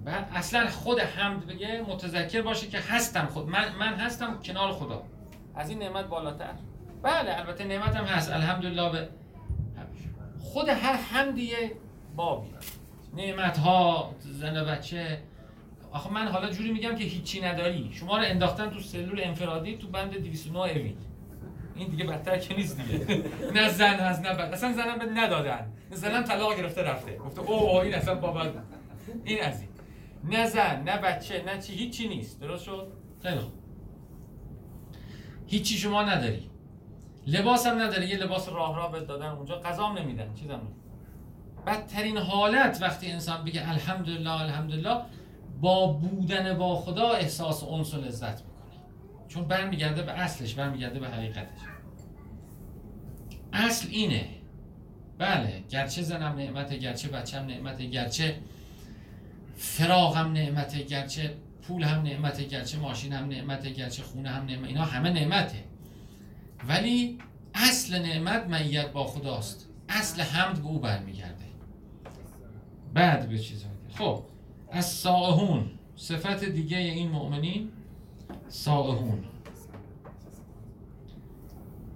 بعد 0.05 0.29
اصلا 0.35 0.69
خود 0.69 0.99
حمد 0.99 1.47
بگه 1.47 1.81
متذکر 1.87 2.41
باشه 2.41 2.67
که 2.67 2.79
هستم 2.79 3.25
خود. 3.25 3.49
من, 3.49 3.75
من 3.79 3.93
هستم 3.93 4.39
کنار 4.45 4.71
خدا. 4.71 5.03
از 5.55 5.69
این 5.69 5.79
نعمت 5.79 6.05
بالاتر. 6.05 6.53
بله 7.01 7.39
البته 7.39 7.63
نعمت 7.63 7.95
هم 7.95 8.05
هست. 8.05 8.31
الحمدلله 8.31 8.91
به 8.91 9.09
خود 10.39 10.69
هر 10.69 10.93
حمدیه 10.93 11.71
بابی. 12.15 12.49
نعمت 13.15 13.57
ها 13.57 14.15
زن 14.19 14.65
بچه. 14.65 15.21
آخه 15.91 16.13
من 16.13 16.27
حالا 16.27 16.49
جوری 16.49 16.71
میگم 16.71 16.95
که 16.95 17.03
هیچی 17.03 17.41
نداری. 17.41 17.91
شما 17.93 18.17
رو 18.17 18.23
انداختن 18.23 18.69
تو 18.69 18.79
سلول 18.79 19.21
انفرادی 19.23 19.77
تو 19.77 19.87
بند 19.87 20.17
209 20.17 20.59
اوین 20.59 20.97
این 21.75 21.89
دیگه 21.89 22.03
بدتر 22.03 22.37
که 22.37 22.55
نیست 22.55 22.81
دیگه. 22.81 23.23
نه 23.53 23.69
زن 23.69 23.93
هست 23.93 24.21
نه 24.21 24.33
بد 24.33 24.53
اصلا 24.53 24.73
زنم 24.73 24.99
به 24.99 25.05
ندادن. 25.05 25.71
زنم 25.91 26.23
طلاق 26.23 26.57
گرفته 26.57 26.83
رفته. 26.83 27.17
گفته 27.17 27.41
اوه 27.41 27.83
این 27.83 27.95
اصلا 27.95 28.15
بابا 28.15 28.41
این 29.25 29.43
از 29.43 29.61
این. 29.61 29.70
نه 30.23 30.47
زن 30.47 30.83
نه 30.83 30.97
بچه 30.97 31.43
نه 31.43 31.61
چی 31.61 31.73
هیچی 31.73 32.07
نیست. 32.07 32.39
درست 32.39 32.63
شد؟ 32.63 32.91
خیلی 33.23 33.39
هیچی 35.47 35.77
شما 35.77 36.03
نداری. 36.03 36.49
لباس 37.27 37.67
هم 37.67 37.81
نداری. 37.81 38.07
یه 38.07 38.17
لباس 38.17 38.49
راه 38.49 38.75
راه 38.75 38.91
بهت 38.91 39.07
دادن 39.07 39.29
اونجا. 39.29 39.55
قضام 39.55 39.97
نمیدن. 39.97 40.33
چیزم 40.33 40.61
بدترین 41.67 42.17
حالت 42.17 42.81
وقتی 42.81 43.11
انسان 43.11 43.43
بگه 43.43 43.69
الحمدلله 43.69 44.41
الحمدلله 44.41 45.01
با 45.61 45.87
بودن 45.87 46.57
با 46.57 46.75
خدا 46.75 47.09
احساس 47.09 47.63
انس 47.63 47.93
و 47.93 47.97
لذت 47.97 48.41
می‌کنه. 48.41 48.81
چون 49.27 49.45
برمیگرده 49.45 50.01
به 50.01 50.11
اصلش 50.11 50.53
برمیگرده 50.53 50.99
به 50.99 51.07
حقیقتش. 51.07 51.59
اصل 53.53 53.87
اینه. 53.91 54.29
بله 55.17 55.63
گرچه 55.69 56.01
زنم 56.01 56.35
نعمته 56.35 56.77
گرچه 56.77 57.09
بچم 57.09 57.45
نعمته 57.45 57.85
گرچه 57.85 58.35
فراغم 59.61 60.31
نعمته 60.31 60.83
گرچه 60.83 61.37
پول 61.61 61.83
هم 61.83 62.01
نعمته 62.01 62.43
گرچه 62.43 62.79
ماشین 62.79 63.13
هم 63.13 63.27
نعمته 63.27 63.69
گرچه 63.69 64.03
خونه 64.03 64.29
هم 64.29 64.45
نعمته 64.45 64.67
اینا 64.67 64.85
همه 64.85 65.09
نعمته. 65.09 65.63
ولی 66.67 67.17
اصل 67.53 67.99
نعمت 67.99 68.47
معیت 68.47 68.91
با 68.91 69.03
خداست. 69.03 69.67
اصل 69.89 70.21
حمد 70.21 70.61
به 70.61 70.67
او 70.67 70.79
برمیگرده. 70.79 71.45
بعد 72.93 73.29
به 73.29 73.39
چیزا 73.39 73.67
خب 73.89 74.23
از 74.71 74.85
سائهون 74.85 75.71
صفت 75.95 76.43
دیگه 76.43 76.77
این 76.77 77.09
مؤمنین 77.09 77.71
سائهون 78.47 79.23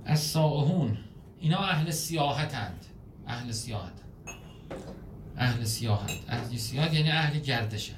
از 0.06 0.19
سائهون 0.19 0.97
اینا 1.39 1.60
اهل 1.60 1.91
سیاحتند. 1.91 2.86
اهل 3.28 3.51
سیاحت. 3.51 3.93
اهل 5.37 5.63
سیاحت 5.63 6.11
اهل 6.27 6.57
سیاحت 6.57 6.93
یعنی 6.93 7.11
اهل 7.11 7.39
گردشن. 7.39 7.95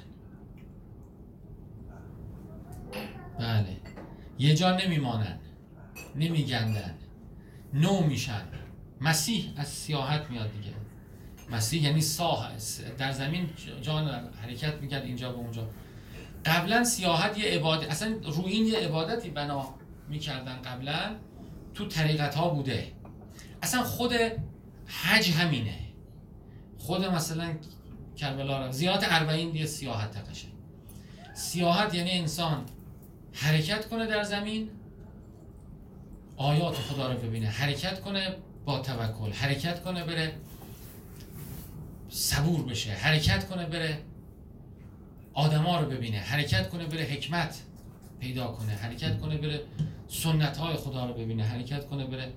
بله. 3.38 3.76
یه 4.38 4.54
جا 4.54 4.76
نمیمانن. 4.76 5.38
نمیگندن. 6.16 6.94
نو 7.74 8.00
میشن. 8.00 8.42
مسیح 9.00 9.52
از 9.56 9.68
سیاحت 9.68 10.30
میاد 10.30 10.52
دیگه. 10.52 10.74
مسیح 11.50 11.82
یعنی 11.82 12.00
ساه 12.00 12.52
در 12.98 13.12
زمین 13.12 13.50
جان 13.82 14.08
حرکت 14.42 14.74
می‌کرد 14.74 15.02
اینجا 15.02 15.32
به 15.32 15.38
اونجا. 15.38 15.70
قبلا 16.44 16.84
سیاحت 16.84 17.38
یه 17.38 17.44
عبادت. 17.44 17.90
اصلا 17.90 18.08
روی 18.08 18.52
این 18.52 18.66
یه 18.66 18.78
عبادتی 18.78 19.30
بنا 19.30 19.74
می‌کردن 20.08 20.62
قبلا. 20.62 21.16
تو 21.74 21.86
طریقت 21.86 22.34
ها 22.34 22.48
بوده. 22.48 22.92
اصلا 23.62 23.82
خود 23.82 24.12
حج 24.86 25.30
همینه. 25.30 25.87
خود 26.78 27.04
مثلا 27.04 27.54
کربلا 28.16 28.58
را 28.58 28.72
زیارت 28.72 29.06
اربعین 29.08 29.50
دیگه 29.50 29.66
سیاحت 29.66 30.16
قشنگ 30.16 30.52
سیاحت 31.34 31.94
یعنی 31.94 32.10
انسان 32.10 32.64
حرکت 33.32 33.88
کنه 33.88 34.06
در 34.06 34.22
زمین 34.22 34.70
آیات 36.36 36.74
خدا 36.74 37.12
رو 37.12 37.18
ببینه 37.18 37.46
حرکت 37.46 38.00
کنه 38.00 38.36
با 38.64 38.78
توکل 38.78 39.32
حرکت 39.32 39.82
کنه 39.82 40.04
بره 40.04 40.32
صبور 42.08 42.62
بشه 42.62 42.90
حرکت 42.90 43.48
کنه 43.48 43.66
بره 43.66 43.98
آدما 45.34 45.80
رو 45.80 45.90
ببینه 45.90 46.18
حرکت 46.18 46.68
کنه 46.68 46.86
بره 46.86 47.02
حکمت 47.02 47.62
پیدا 48.20 48.46
کنه 48.46 48.72
حرکت 48.72 49.20
کنه 49.20 49.36
بره 49.36 49.60
سنت 50.08 50.56
های 50.56 50.76
خدا 50.76 51.06
رو 51.06 51.14
ببینه 51.14 51.44
حرکت 51.44 51.86
کنه 51.86 52.06
بره. 52.06 52.32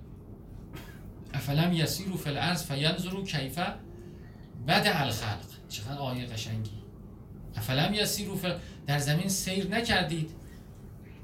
افلم 1.33 1.73
یسیرو 1.73 2.17
فی 2.17 2.29
الارض 2.29 2.63
فینظروا 2.63 3.23
کیف 3.23 3.59
بد 4.67 4.87
الخلق 4.87 5.51
چقدر 5.69 5.97
آیه 5.97 6.25
قشنگی. 6.25 6.81
افلم 7.55 7.93
یسیرو 7.93 8.37
در 8.87 8.99
زمین 8.99 9.29
سیر 9.29 9.67
نکردید. 9.67 10.31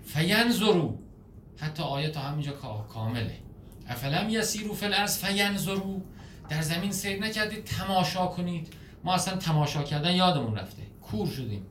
فینظروا 0.05 0.93
حتی 1.57 1.83
آیه 1.83 2.09
تا 2.09 2.19
همینجا 2.19 2.51
کامله. 2.93 3.37
افلم 3.87 4.29
یسیرو 4.29 4.73
فی 4.73 4.85
الارض 4.85 5.17
فینظروا 5.17 6.01
در 6.49 6.61
زمین 6.61 6.91
سیر 6.91 7.23
نکردید 7.23 7.63
تماشا 7.63 8.25
کنید. 8.27 8.73
ما 9.03 9.13
اصلا 9.13 9.37
تماشا 9.37 9.83
کردن 9.83 10.15
یادمون 10.15 10.55
رفته. 10.55 10.81
کور 11.01 11.27
شدیم. 11.27 11.65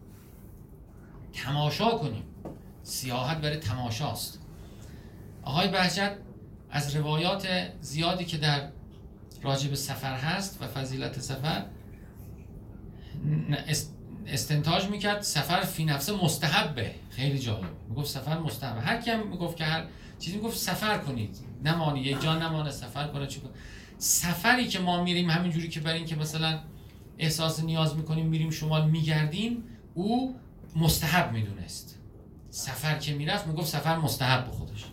تماشا 1.33 1.90
کنیم. 1.90 2.24
سیاحت 2.83 3.38
برای 3.40 3.57
تماشاست. 3.57 4.40
آقای 5.42 5.68
بهجت 5.68 6.16
از 6.70 6.96
روایات 6.96 7.48
زیادی 7.81 8.24
که 8.24 8.37
در 8.38 8.68
راجب 9.42 9.75
سفر 9.75 10.14
هست 10.14 10.62
و 10.62 10.66
فضیلت 10.66 11.20
سفر 11.20 11.64
استنتاج 14.27 14.88
می‌کرد 14.88 15.20
سفر 15.20 15.61
فی 15.61 15.85
نفسه 15.85 16.12
مستحبه. 16.25 16.94
خیلی 17.11 17.38
جالب. 17.38 17.70
می‌گفت 17.88 18.09
سفر 18.11 18.38
مستحبه. 18.38 18.81
هر 18.81 19.01
کیم 19.01 19.27
می‌گفت 19.27 19.57
که 19.57 19.64
هر 19.64 19.85
چیزی 20.18 20.37
می‌گفت 20.37 20.57
سفر 20.59 20.99
کنید. 20.99 21.37
نمانی 21.64 22.01
یک 22.01 22.22
جا 22.22 22.38
نمانه 22.38 22.70
سفر 22.70 23.09
کنه. 23.09 23.27
چی 23.27 23.40
سفری 23.99 24.68
که 24.68 24.79
ما 24.79 25.03
میریم 25.03 25.31
همینجوری 25.31 25.68
که 25.68 25.81
برای 25.81 25.99
اینکه 25.99 26.16
مثلا 26.16 26.61
احساس 27.18 27.61
نیاز 27.61 27.96
می‌کنیم 27.96 28.27
میریم 28.27 28.51
شمال 28.51 28.90
میگردیم 28.90 29.64
او 29.94 30.37
مستحب 30.77 31.33
می‌دونست. 31.33 31.99
سفر 32.51 32.99
که 32.99 33.14
می‌رفت 33.14 33.46
می‌گفت 33.46 33.68
سفر 33.68 33.96
مستحب 33.96 34.44
به 34.44 34.51
خودش. 34.51 34.85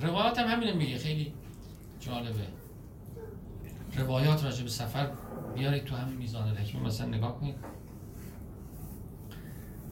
روایات 0.00 0.38
هم 0.38 0.48
همینه 0.48 0.72
میگه. 0.72 0.98
خیلی 0.98 1.32
جالبه. 2.00 2.46
روایات 3.94 4.44
راجع 4.44 4.62
به 4.62 4.68
سفر 4.68 5.10
بیارید 5.54 5.84
تو 5.84 5.96
همین 5.96 6.16
میزان 6.16 6.48
الحکمه 6.48 6.82
مثلا 6.82 7.06
نگاه 7.06 7.40
کنید. 7.40 7.56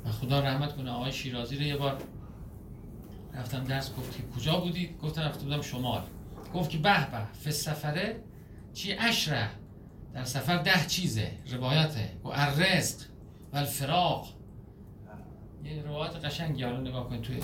و 0.04 0.11
خدا 0.11 0.40
رحمت 0.40 0.76
کنه 0.76 0.90
آقای 0.90 1.12
شیرازی 1.12 1.57
رو 1.57 1.62
یه 1.62 1.76
بار 1.76 2.02
رفتم 3.35 3.64
درس 3.64 3.94
گفت 3.94 4.16
که 4.16 4.22
کجا 4.37 4.61
بودید؟ 4.61 4.98
گفتم 4.98 5.22
رفته 5.22 5.44
بودم 5.44 5.62
شمال. 5.62 6.02
گفت 6.54 6.70
که 6.70 6.78
به 6.78 7.11
به 7.11 7.26
فی 7.33 7.50
سفره 7.50 8.20
چی 8.72 8.92
اشره 8.92 9.50
در 10.14 10.24
سفر 10.24 10.57
ده 10.57 10.87
چیزه 10.87 11.33
روایته. 11.52 12.11
و 12.24 12.28
الرزق 12.28 13.07
و 13.52 13.57
الفراق. 13.57 14.28
یه 15.64 15.83
روایت 15.83 16.16
قشنگی 16.24 16.62
حالا 16.62 16.80
نگاه 16.80 17.09
کنید 17.09 17.22
توی. 17.22 17.40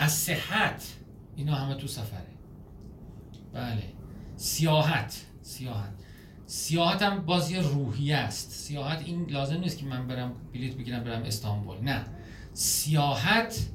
از 0.00 0.12
صحت 0.12 0.96
اینا 1.36 1.54
همه 1.54 1.74
تو 1.74 1.86
سفره. 1.86 2.37
بله. 3.52 3.82
سیاحت. 4.36 5.24
سیاحت. 5.42 5.92
سیاحت 6.46 7.02
هم 7.02 7.26
بازی 7.26 7.56
روحی 7.56 8.12
است. 8.12 8.50
سیاحت 8.50 9.02
این 9.04 9.30
لازم 9.30 9.60
نیست 9.60 9.78
که 9.78 9.86
من 9.86 10.06
برم 10.06 10.32
بلیت 10.52 10.74
بگیرم 10.74 11.04
برم 11.04 11.22
استانبول. 11.22 11.78
نه. 11.80 12.04
سیاحت 12.52 13.66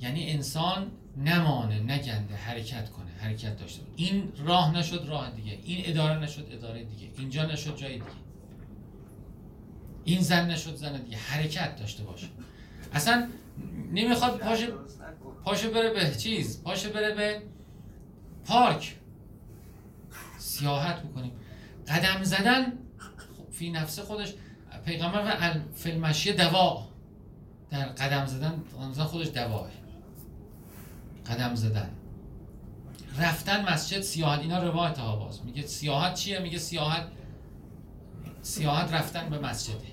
یعنی 0.00 0.30
انسان 0.30 0.86
نمانه 1.16 1.80
نگنده 1.80 2.34
حرکت 2.34 2.90
کنه 2.90 3.10
حرکت 3.18 3.56
داشته 3.56 3.82
این 3.96 4.32
راه 4.44 4.76
نشد 4.76 5.04
راه 5.08 5.30
دیگه. 5.30 5.58
این 5.64 5.82
اداره 5.86 6.18
نشد 6.18 6.48
اداره 6.52 6.84
دیگه. 6.84 7.10
اینجا 7.18 7.46
نشد 7.46 7.76
جای 7.76 7.92
دیگه. 7.92 8.04
این 10.04 10.20
زن 10.20 10.50
نشد 10.50 10.74
زن 10.74 11.02
دیگه. 11.02 11.16
حرکت 11.16 11.76
داشته 11.76 12.02
باشه. 12.02 12.26
اصلا 12.92 13.28
نمی‌خواد 13.92 14.38
پاشه 14.38 14.68
پاشه 15.44 15.68
بره 15.70 15.90
به 15.90 16.14
چیز؟ 16.14 16.62
پاشه 16.62 16.88
بره 16.88 17.14
به 17.14 17.42
پارک. 18.44 18.96
سیاحت 20.52 21.02
بکنیم. 21.02 21.32
قدم 21.88 22.22
زدن 22.22 22.72
فی 23.52 23.70
نفس 23.70 23.98
خودش 23.98 24.34
پیغمبر 24.84 25.24
و 25.24 25.54
فیلمشی 25.74 26.32
دوا. 26.32 26.88
در 27.70 27.84
قدم 27.84 28.26
زدن 28.26 28.62
خودش 29.04 29.28
دواه 29.28 29.70
قدم 31.26 31.54
زدن. 31.54 31.90
رفتن 33.18 33.72
مسجد 33.72 34.00
سیاحت 34.00 34.40
اینا 34.40 34.62
روایت 34.62 34.98
ها 34.98 35.16
باز. 35.16 35.44
میگه 35.44 35.66
سیاحت 35.66 36.14
چیه؟ 36.14 36.38
میگه 36.38 36.58
سیاحت 36.58 37.06
سیاحت 38.42 38.92
رفتن 38.92 39.30
به 39.30 39.38
مسجده. 39.38 39.92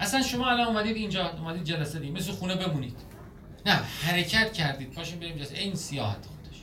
اصلا 0.00 0.22
شما 0.22 0.50
الان 0.50 0.66
اومدید 0.66 0.96
اینجا 0.96 1.30
اومدید 1.30 1.64
جلسه 1.64 1.98
دید 1.98 2.12
مثل 2.12 2.32
خونه 2.32 2.54
بمونید. 2.54 2.96
نه 3.66 3.72
حرکت 3.72 4.52
کردید. 4.52 4.90
پاشین 4.90 5.20
بریم 5.20 5.36
جلسه. 5.36 5.58
این 5.58 5.74
سیاحت 5.74 6.26
خودش. 6.26 6.62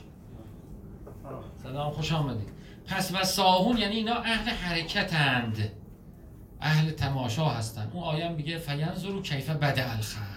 سلام 1.62 1.92
خوش 1.92 2.12
آمدید. 2.12 2.53
پس 2.86 3.14
و 3.14 3.24
ساهون 3.24 3.78
یعنی 3.78 3.96
اینا 3.96 4.14
اهل 4.14 4.50
حرکتند. 4.50 5.72
اهل 6.60 6.90
تماشا 6.90 7.48
هستن 7.48 7.90
اون 7.92 8.04
آیه 8.04 8.28
میگه 8.28 8.58
فینظرو 8.58 9.22
کیف 9.22 9.50
بد 9.50 9.78
الخلق. 9.78 10.34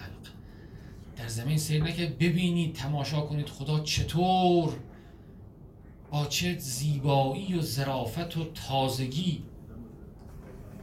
در 1.16 1.28
زمین 1.28 1.58
سیر 1.58 1.84
نکرد 1.84 2.18
ببینید 2.18 2.74
تماشا 2.74 3.20
کنید 3.20 3.48
خدا 3.48 3.80
چطور 3.80 4.72
با 6.10 6.26
چه 6.26 6.58
زیبایی 6.58 7.54
و 7.54 7.62
ظرافت 7.62 8.36
و 8.36 8.44
تازگی 8.44 9.42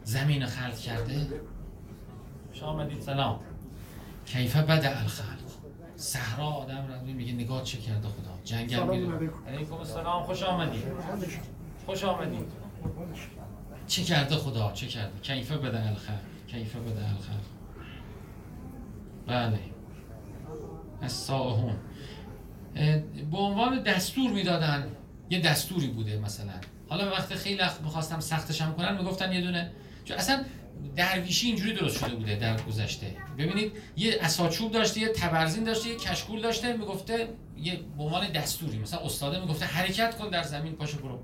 زمین 0.03 0.45
خلق 0.45 0.77
کرده. 0.77 1.27
شما 2.53 2.67
آمدید 2.67 3.01
سلام. 3.01 3.39
کیفه 4.25 4.61
بد 4.61 4.85
الخلق؟ 5.01 5.45
صحرا 5.95 6.45
آدم 6.45 6.87
رو 6.87 7.13
میگه 7.13 7.33
نگاه 7.33 7.63
چه 7.63 7.77
کرده 7.77 8.07
خدا؟ 8.07 8.39
جنگل 8.43 8.83
میره 8.83 9.31
علیکم. 9.47 9.73
السلام 9.73 10.23
خوش 10.23 10.43
آمدید. 10.43 10.83
خوش 11.85 12.03
آمدید. 12.03 12.45
چه 13.87 14.03
کرده 14.03 14.35
خدا؟ 14.35 14.71
چه 14.71 14.87
کرده؟ 14.87 15.19
کیفه 15.21 15.57
بده 15.57 15.87
الخلق 15.87 16.19
کیفه 16.47 16.79
بده 16.79 17.09
الخلق 17.09 17.45
بله. 19.27 19.59
از 21.01 21.27
به 23.31 23.37
عنوان 23.37 23.83
دستور 23.83 24.31
می‌دادن 24.31 24.87
یه 25.29 25.39
دستوری 25.39 25.87
بوده 25.87 26.19
مثلا. 26.19 26.53
حالا 26.89 27.11
وقت 27.11 27.35
خیلی 27.35 27.61
می‌خواستم 27.83 28.19
سختش 28.19 28.61
هم 28.61 28.75
کنن 28.75 28.97
می‌گفتن 28.97 29.33
یه 29.33 29.41
دونه. 29.41 29.71
چون 30.05 30.17
اصلا 30.17 30.43
درویشی 30.95 31.47
اینجوری 31.47 31.73
درست 31.73 31.99
شده 31.99 32.15
بوده 32.15 32.35
در 32.35 32.61
گذشته. 32.61 33.15
ببینید 33.37 33.71
یه 33.97 34.17
اساچوب 34.21 34.71
داشته 34.71 34.99
یه 34.99 35.07
تبرزین 35.07 35.63
داشته 35.63 35.89
یه 35.89 35.95
کشکول 35.95 36.41
داشته 36.41 36.73
می‌گفته 36.73 37.27
یه 37.57 37.79
به 37.97 38.03
عنوان 38.03 38.31
دستوری. 38.31 38.79
مثلا 38.79 38.99
استاده 38.99 39.39
می‌گفته 39.39 39.65
حرکت 39.65 40.17
کن 40.17 40.29
در 40.29 40.43
زمین 40.43 40.73
پاشو 40.73 40.97
برو. 40.97 41.19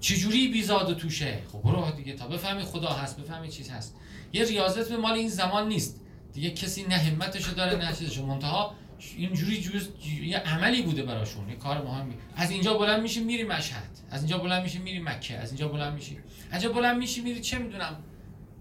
چجوری 0.00 0.48
بیزاد 0.48 0.90
و 0.90 0.94
توشه؟ 0.94 1.38
خب 1.52 1.62
برو 1.62 1.90
دیگه 1.90 2.12
تا 2.12 2.28
بفهمی 2.28 2.62
خدا 2.62 2.88
هست 2.88 3.20
بفهمی 3.20 3.48
چیز 3.48 3.70
هست. 3.70 3.96
یه 4.32 4.44
ریاضت 4.44 4.88
به 4.88 4.96
مال 4.96 5.12
این 5.12 5.28
زمان 5.28 5.68
نیست. 5.68 6.00
دیگه 6.32 6.50
کسی 6.50 6.82
نه 6.82 6.96
همتشو 6.96 7.54
داره 7.54 7.78
نه 7.78 7.92
چیزشو. 7.92 8.26
منتها 8.26 8.74
اینجوری 9.16 9.60
جوز 9.60 9.88
یه 10.22 10.38
عملی 10.38 10.82
بوده 10.82 11.02
براشون. 11.02 11.48
یه 11.48 11.56
کار 11.56 11.84
مهمی. 11.84 12.14
از 12.36 12.50
اینجا 12.50 12.74
بلند 12.78 13.02
میشی 13.02 13.20
میری 13.20 13.44
مشهد. 13.44 13.88
از 14.10 14.20
اینجا 14.20 14.38
بلند 14.38 14.62
میشی 14.62 14.78
میری 14.78 14.98
مکه. 14.98 15.36
از 15.36 15.48
اینجا 15.48 15.68
بلند 15.68 15.94
میشی. 15.94 16.18
از 16.50 16.62
اینجا 16.62 16.80
بلند 16.80 16.98
میشی 16.98 17.20
میری 17.20 17.40
چه 17.40 17.58
می‌دونم 17.58 18.04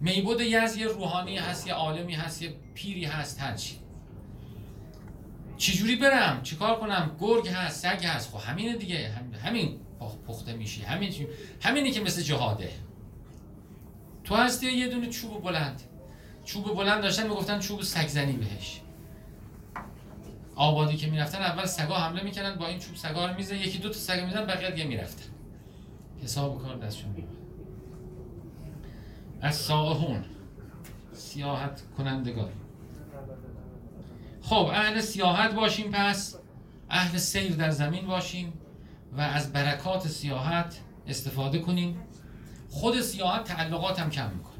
میبود 0.01 0.41
یز 0.41 0.77
یه 0.77 0.87
روحانی 0.87 1.37
هست 1.37 1.67
یه 1.67 1.73
عالمی 1.73 2.13
هست 2.13 2.41
یه 2.41 2.53
پیری 2.73 3.05
هست 3.05 3.41
هر 3.41 3.55
چی. 3.55 3.75
چجوری 5.57 5.95
برم؟ 5.95 6.43
چیکار 6.43 6.79
کنم؟ 6.79 7.15
گرگ 7.19 7.47
هست 7.47 7.81
سگ 7.83 8.05
هست. 8.05 8.29
خب 8.31 8.49
همینه 8.49 8.75
دیگه. 8.75 9.11
همین. 9.43 9.79
پخته 9.99 10.53
میشی. 10.53 10.81
همین 10.81 11.13
همینی 11.61 11.91
که 11.91 12.01
مثل 12.01 12.21
جهاده. 12.21 12.71
تو 14.23 14.35
هستی 14.35 14.71
یه 14.71 14.87
دونه 14.87 15.09
چوب 15.09 15.43
بلند. 15.43 15.81
چوب 16.45 16.75
بلند 16.75 17.01
داشتن 17.01 17.23
می‌گفتن 17.23 17.59
چوب 17.59 17.81
سگزنی 17.81 18.33
بهش. 18.33 18.81
آبادی 20.55 20.97
که 20.97 21.07
می‌رفتن 21.07 21.41
اول 21.41 21.65
سگا 21.65 21.95
حمله 21.95 22.23
می‌کردن 22.23 22.55
با 22.59 22.67
این 22.67 22.79
چوب 22.79 22.95
سگا 22.95 23.25
رو 23.27 23.35
میزن 23.35 23.55
یکی 23.55 23.77
دو 23.77 23.89
تا 23.89 23.95
سگ 23.95 24.23
میزن 24.23 24.45
بقیه 24.45 24.71
دیگه 24.71 24.87
می‌رفتن. 24.87 25.29
حساب 26.23 26.61
کار 26.61 26.75
دستشون 26.77 27.11
میاد 27.11 27.29
از 29.41 29.55
ساهون 29.55 30.25
سیاحت 31.13 31.81
کنندگان. 31.97 32.51
خب 34.41 34.69
اهل 34.73 35.01
سیاحت 35.01 35.53
باشیم 35.53 35.91
پس. 35.91 36.35
اهل 36.89 37.17
سیر 37.17 37.55
در 37.55 37.69
زمین 37.69 38.07
باشیم. 38.07 38.53
و 39.17 39.21
از 39.21 39.53
برکات 39.53 40.07
سیاحت 40.07 40.79
استفاده 41.07 41.59
کنیم. 41.59 41.97
خود 42.69 43.01
سیاحت 43.01 43.43
تعلقات 43.43 43.99
هم 43.99 44.09
کم 44.09 44.29
می‌کنه. 44.31 44.53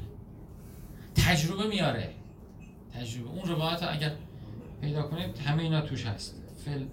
تجربه 1.14 1.66
میاره. 1.66 2.14
تجربه. 2.94 3.30
اون 3.30 3.48
روایت 3.48 3.82
اگر 3.82 4.12
پیدا 4.80 5.02
کنید 5.02 5.38
همه 5.38 5.62
اینا 5.62 5.80
توش 5.80 6.06
هست. 6.06 6.42
فل 6.64 6.84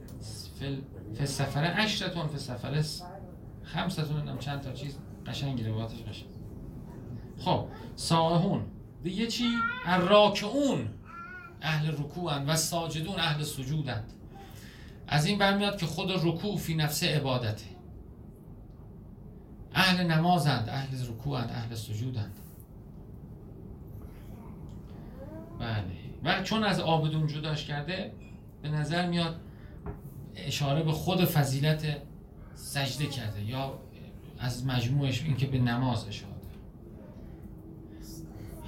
فل 0.59 0.75
فل 1.15 1.25
سفره 1.25 1.67
عشرتون 1.67 2.27
فل 2.27 2.37
سفره 2.37 2.85
خمستون 3.63 4.27
هم 4.27 4.37
چند 4.37 4.61
تا 4.61 4.71
چیز 4.71 4.97
قشنگی 5.27 5.63
روایتش 5.63 6.01
قشنگ 6.01 6.29
خب 7.39 7.67
سائحون. 7.95 8.65
دیگه 9.03 9.27
چی؟ 9.27 9.45
الراکعون. 9.85 10.89
اهل 11.61 11.91
رکوعند 11.91 12.49
و 12.49 12.55
ساجدون 12.55 13.19
اهل 13.19 13.43
سجودند. 13.43 14.13
از 15.07 15.25
این 15.25 15.37
برمیاد 15.37 15.77
که 15.77 15.85
خود 15.85 16.11
رکوع 16.11 16.57
فی 16.57 16.75
نفسه 16.75 17.15
عبادته. 17.15 17.65
اهل 19.73 20.03
نمازند 20.03 20.69
اهل 20.69 21.07
رکوعند 21.09 21.49
اهل 21.49 21.75
سجودند. 21.75 22.39
بله. 25.59 25.83
و 26.23 26.43
چون 26.43 26.63
از 26.63 26.79
آبدون 26.79 27.27
جداش 27.27 27.65
کرده 27.65 28.11
به 28.61 28.69
نظر 28.69 29.07
میاد 29.07 29.39
اشاره 30.35 30.83
به 30.83 30.91
خود 30.91 31.25
فضیلت 31.25 31.97
سجده 32.55 33.05
کرده 33.05 33.43
یا 33.43 33.79
از 34.39 34.65
مجموعش 34.65 35.23
این 35.23 35.37
که 35.37 35.47
به 35.47 35.59
نماز 35.59 36.07
اشاره. 36.07 36.36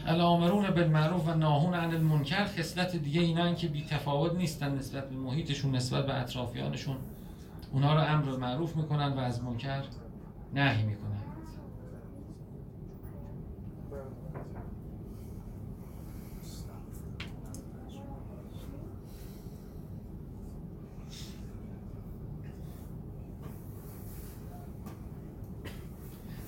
الامرون 0.09 0.69
بالمعروف 0.69 1.27
و 1.27 1.33
ناهون 1.33 1.73
عن 1.73 1.93
المنکر 1.93 2.45
خصلت 2.45 2.95
دیگه 2.95 3.21
اینا 3.21 3.45
این 3.45 3.55
که 3.55 3.67
بی 3.67 3.85
تفاوت 3.85 4.33
نیستن 4.33 4.75
نسبت 4.75 5.09
به 5.09 5.15
محیطشون 5.15 5.75
نسبت 5.75 6.05
به 6.05 6.13
اطرافیانشون. 6.13 6.95
اونا 7.71 7.93
رو 7.93 8.01
امر 8.01 8.37
معروف 8.37 8.75
می‌کنن 8.75 9.13
و 9.13 9.19
از 9.19 9.43
منکر 9.43 9.83
نهی 10.53 10.83
می‌کنن. 10.83 11.09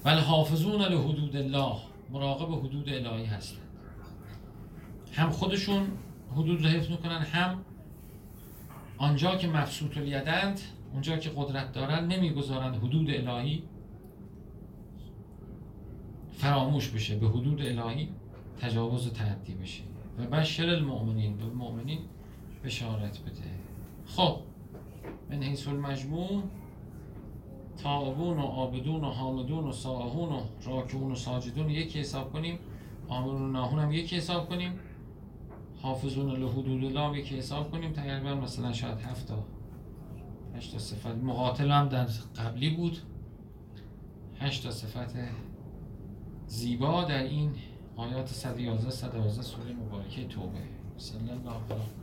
ولی 0.06 0.22
حافظون 0.22 0.82
لحدود 0.82 1.36
الله. 1.36 1.91
مراقب 2.12 2.66
حدود 2.66 2.90
الهی 2.90 3.26
هستند. 3.26 3.68
هم 5.14 5.30
خودشون 5.30 5.88
حدود 6.32 6.62
رو 6.62 6.70
حفظ 6.70 6.90
می‌کنن 6.90 7.22
هم 7.22 7.66
آنجا 8.98 9.36
که 9.36 9.48
مبسوط 9.48 9.98
الیدند 9.98 10.62
اونجا 10.94 11.18
که 11.18 11.32
قدرت 11.36 11.72
دارن 11.72 12.08
نمی‌گذارند 12.08 12.76
حدود 12.76 13.10
الهی 13.10 13.64
فراموش 16.32 16.90
بشه 16.90 17.16
به 17.16 17.28
حدود 17.28 17.62
الهی 17.62 18.10
تجاوز 18.60 19.08
و 19.08 19.10
تعدی 19.10 19.54
بشه. 19.54 19.84
و 20.20 20.26
بشر 20.26 20.70
المؤمنین 20.70 21.38
به 21.38 21.46
مؤمنین 21.46 22.00
بشارت 22.64 23.20
بده. 23.22 23.50
خب 24.06 24.40
من 25.30 25.44
حیث 25.44 25.68
المجموع 25.68 26.44
تائبون 27.84 28.38
و 28.38 28.42
عابدون 28.42 29.04
و 29.04 29.10
حامدون 29.10 29.64
و 29.64 29.72
ساهون 29.72 30.30
و 30.30 30.42
راکعون 30.66 31.12
و 31.12 31.16
ساجدون 31.16 31.70
یکی 31.70 32.00
حساب 32.00 32.34
کنیم. 32.34 32.60
آمرون 33.08 33.42
و 33.42 33.48
ناهون 33.48 33.80
هم 33.80 33.92
یکی 33.92 34.18
حساب 34.18 34.50
کنیم. 34.50 34.80
حافظون 35.82 36.32
لحدود 36.32 36.84
الله 36.84 37.20
یکی 37.20 37.38
حساب 37.38 37.72
کنیم. 37.72 37.92
تقریبا 37.92 38.36
مثلا 38.36 38.74
شاید 38.74 39.00
هفت 39.00 39.28
تا 39.28 39.36
تا 40.72 40.80
صفت. 40.80 41.16
مقاتل 41.24 41.72
هم 41.72 41.88
در 41.88 42.06
قبلی 42.38 42.70
بود. 42.70 42.98
هشت 44.40 44.64
تا 44.64 44.72
صفت 44.72 45.16
زیبا 46.48 47.04
در 47.04 47.24
این 47.24 47.52
آیات 47.96 48.28
111 48.28 48.90
112 48.90 49.42
سوره 49.42 49.74
مبارکه 49.74 50.26
توبه. 50.26 50.60
صلی 50.98 51.30
الله 51.30 51.52
علیه 51.52 52.02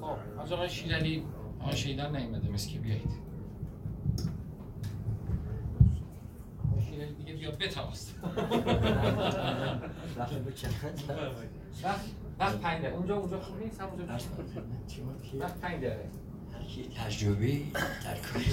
خب 0.00 0.40
از 0.40 0.52
آقای 0.52 0.70
شیرالی 0.70 1.24
آقای 1.60 1.76
شیدر 1.76 2.10
نیومده 2.10 2.48
مثل 2.48 2.70
که 2.70 2.78
بیایید. 2.78 3.10
آقای 6.70 6.84
شیرالی 6.84 7.12
دیگه 7.14 7.32
بیا 7.32 7.50
بتاست 7.50 8.14
وقت 12.38 12.58
پنج 12.58 12.80
دقیقه. 12.82 12.96
اونجا 12.96 13.16
اونجا 13.16 13.40
خوب 13.40 13.62
نیست؟ 13.62 13.80
همونجا 13.80 14.04
وقت 15.38 15.60
پنج 15.60 15.84
دقیقه. 15.84 16.08
تجربه 16.96 17.60
در 18.04 18.18
کاری 18.18 18.44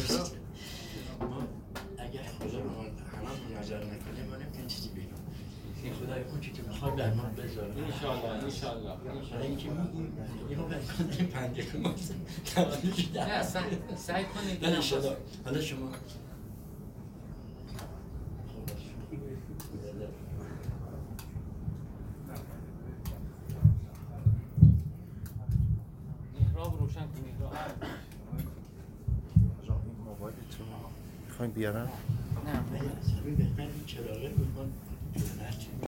اگر 1.97 2.23
خدا 2.23 2.63
ما 2.63 2.81
همه 2.81 3.59
نظر 3.59 3.77
نکنه 3.77 4.23
ما 4.29 4.35
نمی‌تونیم 4.35 4.67
چیزی 4.67 4.89
بگیم. 4.89 5.09
خدای 5.79 6.23
اون 6.23 6.39
چی 6.41 6.51
که 6.51 6.61
می‌خواد 6.61 6.95
در 6.95 7.13
ما 7.13 7.23
بذاره 7.23 7.73
انشالله 7.77 8.43
انشالله 8.43 8.95
برای 9.31 9.47
اینکه 9.47 9.69
میگیم 9.69 10.17
یه 10.49 10.57
موقع 10.57 10.77
کنیم 10.79 11.27
پنجه 11.27 11.65
کنیم 11.65 11.95
نه 13.15 13.43
سعی 13.95 14.25
کنید 14.25 14.65
حالا 15.45 15.61
شما 15.61 15.91
محراب 26.39 26.79
روشن 26.79 26.99
کنید 26.99 27.35
می‌خوایم 31.27 31.51
بیارم 31.51 31.89
نه 32.45 33.67
چراغه 33.85 34.31
doing 35.19 35.37
that. 35.39 35.69